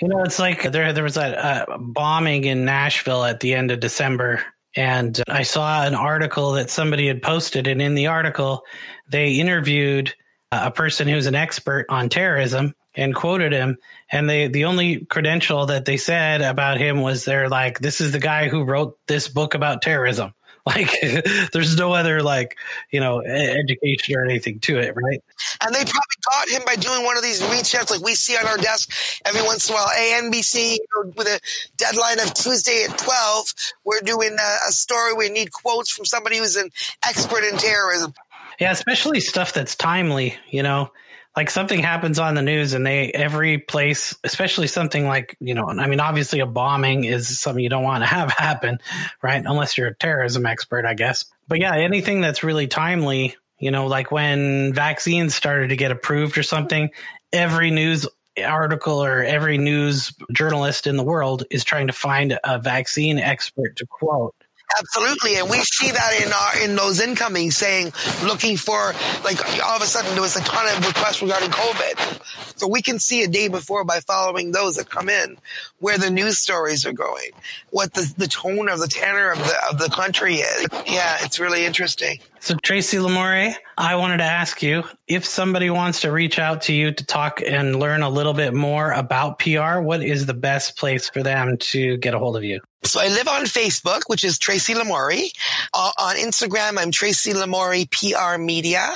you 0.00 0.08
know, 0.08 0.22
it's 0.22 0.38
like 0.38 0.70
there 0.70 0.92
there 0.92 1.04
was 1.04 1.16
a 1.16 1.66
bombing 1.78 2.44
in 2.44 2.66
Nashville 2.66 3.24
at 3.24 3.40
the 3.40 3.54
end 3.54 3.70
of 3.70 3.80
December, 3.80 4.42
and 4.74 5.18
I 5.26 5.42
saw 5.42 5.86
an 5.86 5.94
article 5.94 6.52
that 6.52 6.68
somebody 6.68 7.06
had 7.06 7.22
posted, 7.22 7.66
and 7.66 7.80
in 7.80 7.94
the 7.94 8.08
article, 8.08 8.62
they 9.08 9.34
interviewed 9.34 10.14
a 10.52 10.70
person 10.70 11.08
who's 11.08 11.26
an 11.26 11.34
expert 11.34 11.86
on 11.88 12.10
terrorism, 12.10 12.74
and 12.96 13.14
quoted 13.14 13.52
him. 13.52 13.76
And 14.10 14.28
they, 14.28 14.48
the 14.48 14.64
only 14.64 15.04
credential 15.04 15.66
that 15.66 15.84
they 15.84 15.96
said 15.98 16.40
about 16.40 16.78
him 16.78 17.02
was 17.02 17.24
they're 17.24 17.48
like, 17.48 17.78
this 17.78 18.00
is 18.00 18.12
the 18.12 18.18
guy 18.18 18.48
who 18.48 18.64
wrote 18.64 18.98
this 19.06 19.28
book 19.28 19.54
about 19.54 19.82
terrorism. 19.82 20.32
Like, 20.66 20.90
there's 21.52 21.76
no 21.76 21.92
other 21.92 22.24
like, 22.24 22.56
you 22.90 22.98
know, 22.98 23.22
education 23.22 24.16
or 24.16 24.24
anything 24.24 24.58
to 24.58 24.80
it, 24.80 24.96
right? 24.96 25.22
And 25.64 25.72
they 25.72 25.78
probably 25.78 26.16
caught 26.28 26.48
him 26.48 26.62
by 26.66 26.74
doing 26.74 27.04
one 27.04 27.16
of 27.16 27.22
these 27.22 27.40
reach 27.52 27.72
outs 27.76 27.92
like 27.92 28.02
we 28.02 28.16
see 28.16 28.36
on 28.36 28.48
our 28.48 28.56
desk 28.56 28.90
every 29.24 29.42
once 29.42 29.68
in 29.68 29.76
a 29.76 29.78
while. 29.78 29.86
ANBC 29.86 30.72
you 30.72 30.86
know, 30.96 31.12
with 31.16 31.28
a 31.28 31.38
deadline 31.76 32.18
of 32.18 32.34
Tuesday 32.34 32.82
at 32.82 32.98
12, 32.98 33.54
we're 33.84 34.00
doing 34.00 34.32
a, 34.32 34.68
a 34.68 34.72
story. 34.72 35.14
We 35.14 35.28
need 35.28 35.52
quotes 35.52 35.92
from 35.92 36.04
somebody 36.04 36.38
who's 36.38 36.56
an 36.56 36.70
expert 37.06 37.44
in 37.44 37.56
terrorism. 37.58 38.12
Yeah, 38.58 38.72
especially 38.72 39.20
stuff 39.20 39.52
that's 39.52 39.76
timely, 39.76 40.36
you 40.50 40.64
know 40.64 40.90
like 41.36 41.50
something 41.50 41.80
happens 41.80 42.18
on 42.18 42.34
the 42.34 42.42
news 42.42 42.72
and 42.72 42.86
they 42.86 43.10
every 43.12 43.58
place 43.58 44.16
especially 44.24 44.66
something 44.66 45.06
like 45.06 45.36
you 45.38 45.54
know 45.54 45.68
i 45.68 45.86
mean 45.86 46.00
obviously 46.00 46.40
a 46.40 46.46
bombing 46.46 47.04
is 47.04 47.38
something 47.38 47.62
you 47.62 47.68
don't 47.70 47.84
want 47.84 48.02
to 48.02 48.06
have 48.16 48.30
happen 48.32 48.78
right? 49.22 49.44
Unless 49.44 49.76
you're 49.76 49.88
a 49.88 49.94
terrorism 49.94 50.46
expert 50.46 50.84
i 50.84 50.94
guess. 50.94 51.26
But 51.46 51.60
yeah 51.60 51.76
anything 51.76 52.20
that's 52.20 52.42
really 52.42 52.66
timely 52.66 53.36
you 53.58 53.70
know 53.70 53.86
like 53.86 54.10
when 54.10 54.72
vaccines 54.72 55.34
started 55.34 55.68
to 55.68 55.76
get 55.76 55.90
approved 55.90 56.38
or 56.38 56.42
something 56.42 56.90
every 57.32 57.70
news 57.70 58.06
article 58.44 59.02
or 59.02 59.22
every 59.22 59.58
news 59.58 60.12
journalist 60.32 60.86
in 60.86 60.96
the 60.96 61.02
world 61.02 61.44
is 61.50 61.64
trying 61.64 61.86
to 61.86 61.92
find 61.92 62.38
a 62.44 62.58
vaccine 62.58 63.18
expert 63.18 63.76
to 63.76 63.86
quote 63.86 64.34
Absolutely, 64.78 65.36
and 65.36 65.48
we 65.48 65.58
see 65.60 65.90
that 65.92 66.20
in 66.20 66.32
our 66.32 66.64
in 66.64 66.76
those 66.76 67.00
incoming 67.00 67.52
saying 67.52 67.92
looking 68.24 68.56
for 68.56 68.94
like 69.24 69.38
all 69.64 69.76
of 69.76 69.82
a 69.82 69.86
sudden 69.86 70.12
there 70.12 70.22
was 70.22 70.36
a 70.36 70.42
ton 70.42 70.66
of 70.76 70.84
requests 70.84 71.22
regarding 71.22 71.50
COVID, 71.50 72.58
so 72.58 72.66
we 72.66 72.82
can 72.82 72.98
see 72.98 73.22
a 73.22 73.28
day 73.28 73.46
before 73.46 73.84
by 73.84 74.00
following 74.00 74.50
those 74.50 74.76
that 74.76 74.90
come 74.90 75.08
in 75.08 75.36
where 75.78 75.98
the 75.98 76.10
news 76.10 76.38
stories 76.38 76.84
are 76.84 76.92
going, 76.92 77.30
what 77.70 77.94
the 77.94 78.12
the 78.18 78.26
tone 78.26 78.68
of 78.68 78.80
the 78.80 78.88
tenor 78.88 79.30
of 79.30 79.38
the 79.38 79.56
of 79.70 79.78
the 79.78 79.88
country 79.88 80.36
is. 80.36 80.66
Yeah, 80.86 81.18
it's 81.20 81.38
really 81.38 81.64
interesting. 81.64 82.18
So 82.40 82.54
Tracy 82.62 82.98
Lamourie, 82.98 83.54
I 83.76 83.96
wanted 83.96 84.18
to 84.18 84.24
ask 84.24 84.62
you 84.62 84.84
if 85.08 85.24
somebody 85.24 85.70
wants 85.70 86.02
to 86.02 86.12
reach 86.12 86.38
out 86.38 86.62
to 86.62 86.72
you 86.72 86.92
to 86.92 87.04
talk 87.04 87.42
and 87.44 87.80
learn 87.80 88.02
a 88.02 88.08
little 88.08 88.34
bit 88.34 88.54
more 88.54 88.92
about 88.92 89.38
PR, 89.38 89.80
what 89.80 90.02
is 90.02 90.26
the 90.26 90.34
best 90.34 90.76
place 90.76 91.08
for 91.08 91.22
them 91.22 91.56
to 91.58 91.96
get 91.96 92.14
a 92.14 92.18
hold 92.18 92.36
of 92.36 92.44
you? 92.44 92.60
So 92.84 93.00
I 93.00 93.08
live 93.08 93.26
on 93.26 93.42
Facebook, 93.44 94.02
which 94.06 94.22
is 94.22 94.38
Tracy 94.38 94.74
Lamourie. 94.74 95.30
Uh, 95.74 95.90
on 95.98 96.16
Instagram, 96.16 96.78
I'm 96.78 96.92
Tracy 96.92 97.32
Lamourie 97.32 97.90
PR 97.90 98.40
Media. 98.40 98.94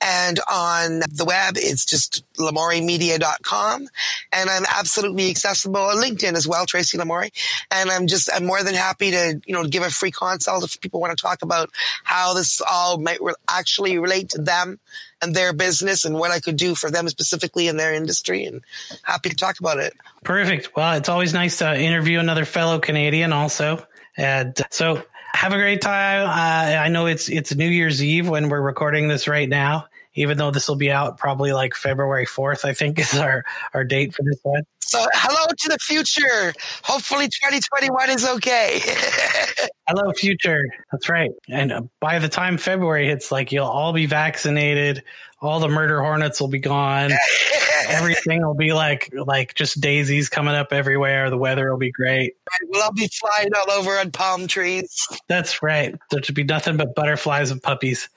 And 0.00 0.38
on 0.50 1.00
the 1.00 1.24
web, 1.26 1.54
it's 1.56 1.84
just 1.84 2.24
lamouriemedia.com. 2.36 3.88
And 4.32 4.50
I'm 4.50 4.64
absolutely 4.68 5.30
accessible 5.30 5.80
on 5.80 5.96
LinkedIn 5.96 6.34
as 6.34 6.46
well, 6.46 6.66
Tracy 6.66 6.96
Lamourie. 6.98 7.32
And 7.70 7.90
I'm 7.90 8.06
just, 8.06 8.30
I'm 8.32 8.46
more 8.46 8.62
than 8.62 8.74
happy 8.74 9.10
to, 9.10 9.40
you 9.44 9.54
know, 9.54 9.64
give 9.64 9.82
a 9.82 9.90
free 9.90 10.12
consult 10.12 10.64
if 10.64 10.80
people 10.80 11.00
want 11.00 11.16
to 11.16 11.20
talk 11.20 11.42
about 11.42 11.70
how 12.04 12.34
this 12.34 12.60
all 12.60 12.98
might 12.98 13.20
re- 13.20 13.34
actually 13.48 13.98
relate 13.98 14.30
to 14.30 14.42
them 14.42 14.78
and 15.20 15.34
their 15.34 15.52
business 15.52 16.04
and 16.04 16.14
what 16.14 16.30
I 16.30 16.38
could 16.38 16.56
do 16.56 16.76
for 16.76 16.90
them 16.90 17.08
specifically 17.08 17.66
in 17.66 17.76
their 17.76 17.92
industry 17.92 18.44
and 18.44 18.62
happy 19.02 19.30
to 19.30 19.36
talk 19.36 19.58
about 19.58 19.78
it. 19.78 19.94
Perfect. 20.22 20.76
Well, 20.76 20.94
it's 20.94 21.08
always 21.08 21.34
nice 21.34 21.58
to 21.58 21.78
interview 21.78 22.20
another 22.20 22.44
fellow 22.44 22.78
Canadian 22.78 23.32
also. 23.32 23.84
And 24.16 24.56
so 24.70 25.02
have 25.34 25.52
a 25.52 25.56
great 25.56 25.80
time. 25.80 26.26
Uh, 26.26 26.82
I 26.82 26.88
know 26.88 27.06
it's 27.06 27.28
it's 27.28 27.54
New 27.54 27.68
Year's 27.68 28.02
Eve 28.02 28.28
when 28.28 28.48
we're 28.48 28.60
recording 28.60 29.08
this 29.08 29.28
right 29.28 29.48
now. 29.48 29.86
Even 30.18 30.36
though 30.38 30.50
this 30.50 30.68
will 30.68 30.76
be 30.76 30.90
out 30.90 31.16
probably 31.16 31.52
like 31.52 31.74
February 31.74 32.26
fourth, 32.26 32.64
I 32.64 32.74
think 32.74 32.98
is 32.98 33.14
our 33.14 33.44
our 33.74 33.84
date 33.84 34.14
for 34.14 34.22
this 34.24 34.38
one. 34.42 34.62
So 34.80 35.04
hello 35.12 35.46
to 35.46 35.68
the 35.68 35.78
future. 35.78 36.54
Hopefully, 36.82 37.26
2021 37.26 38.10
is 38.10 38.26
okay. 38.26 38.80
hello, 39.86 40.12
future. 40.12 40.62
That's 40.90 41.10
right. 41.10 41.30
And 41.48 41.72
uh, 41.72 41.82
by 42.00 42.18
the 42.18 42.28
time 42.28 42.56
February 42.56 43.06
hits, 43.06 43.30
like 43.30 43.52
you'll 43.52 43.66
all 43.66 43.92
be 43.92 44.06
vaccinated. 44.06 45.04
All 45.40 45.60
the 45.60 45.68
murder 45.68 46.00
hornets 46.00 46.40
will 46.40 46.48
be 46.48 46.58
gone. 46.58 47.12
Everything 47.88 48.44
will 48.44 48.54
be 48.54 48.72
like 48.72 49.10
like 49.14 49.54
just 49.54 49.80
daisies 49.80 50.28
coming 50.28 50.54
up 50.54 50.72
everywhere. 50.72 51.30
The 51.30 51.38
weather 51.38 51.70
will 51.70 51.78
be 51.78 51.90
great. 51.90 52.34
We'll 52.64 52.82
all 52.82 52.92
be 52.92 53.08
flying 53.08 53.48
all 53.54 53.70
over 53.70 53.98
on 53.98 54.10
palm 54.10 54.46
trees. 54.46 55.06
That's 55.26 55.62
right. 55.62 55.94
There 56.10 56.22
should 56.22 56.34
be 56.34 56.44
nothing 56.44 56.76
but 56.76 56.94
butterflies 56.94 57.50
and 57.50 57.62
puppies. 57.62 58.10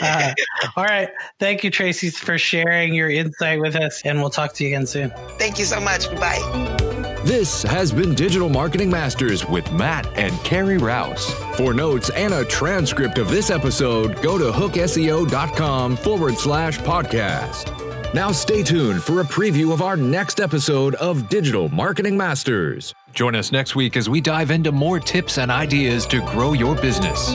Uh, 0.00 0.32
all 0.76 0.84
right. 0.84 1.08
Thank 1.40 1.64
you, 1.64 1.70
Tracy, 1.70 2.10
for 2.10 2.38
sharing 2.38 2.94
your 2.94 3.10
insight 3.10 3.60
with 3.60 3.74
us, 3.74 4.02
and 4.04 4.20
we'll 4.20 4.30
talk 4.30 4.54
to 4.54 4.64
you 4.64 4.70
again 4.70 4.86
soon. 4.86 5.10
Thank 5.38 5.58
you 5.58 5.64
so 5.64 5.80
much. 5.80 6.08
Bye. 6.20 6.76
This 7.26 7.64
has 7.64 7.90
been 7.90 8.14
Digital 8.14 8.48
Marketing 8.48 8.88
Masters 8.88 9.44
with 9.48 9.68
Matt 9.72 10.06
and 10.16 10.32
Carrie 10.44 10.78
Rouse. 10.78 11.28
For 11.56 11.74
notes 11.74 12.08
and 12.10 12.32
a 12.32 12.44
transcript 12.44 13.18
of 13.18 13.28
this 13.30 13.50
episode, 13.50 14.22
go 14.22 14.38
to 14.38 14.52
hookseo.com 14.52 15.96
forward 15.96 16.36
slash 16.36 16.78
podcast. 16.78 18.14
Now 18.14 18.30
stay 18.30 18.62
tuned 18.62 19.02
for 19.02 19.22
a 19.22 19.24
preview 19.24 19.72
of 19.72 19.82
our 19.82 19.96
next 19.96 20.38
episode 20.38 20.94
of 20.94 21.28
Digital 21.28 21.68
Marketing 21.68 22.16
Masters. 22.16 22.94
Join 23.12 23.34
us 23.34 23.50
next 23.50 23.74
week 23.74 23.96
as 23.96 24.08
we 24.08 24.20
dive 24.20 24.52
into 24.52 24.70
more 24.70 25.00
tips 25.00 25.38
and 25.38 25.50
ideas 25.50 26.06
to 26.06 26.20
grow 26.26 26.52
your 26.52 26.76
business. 26.76 27.34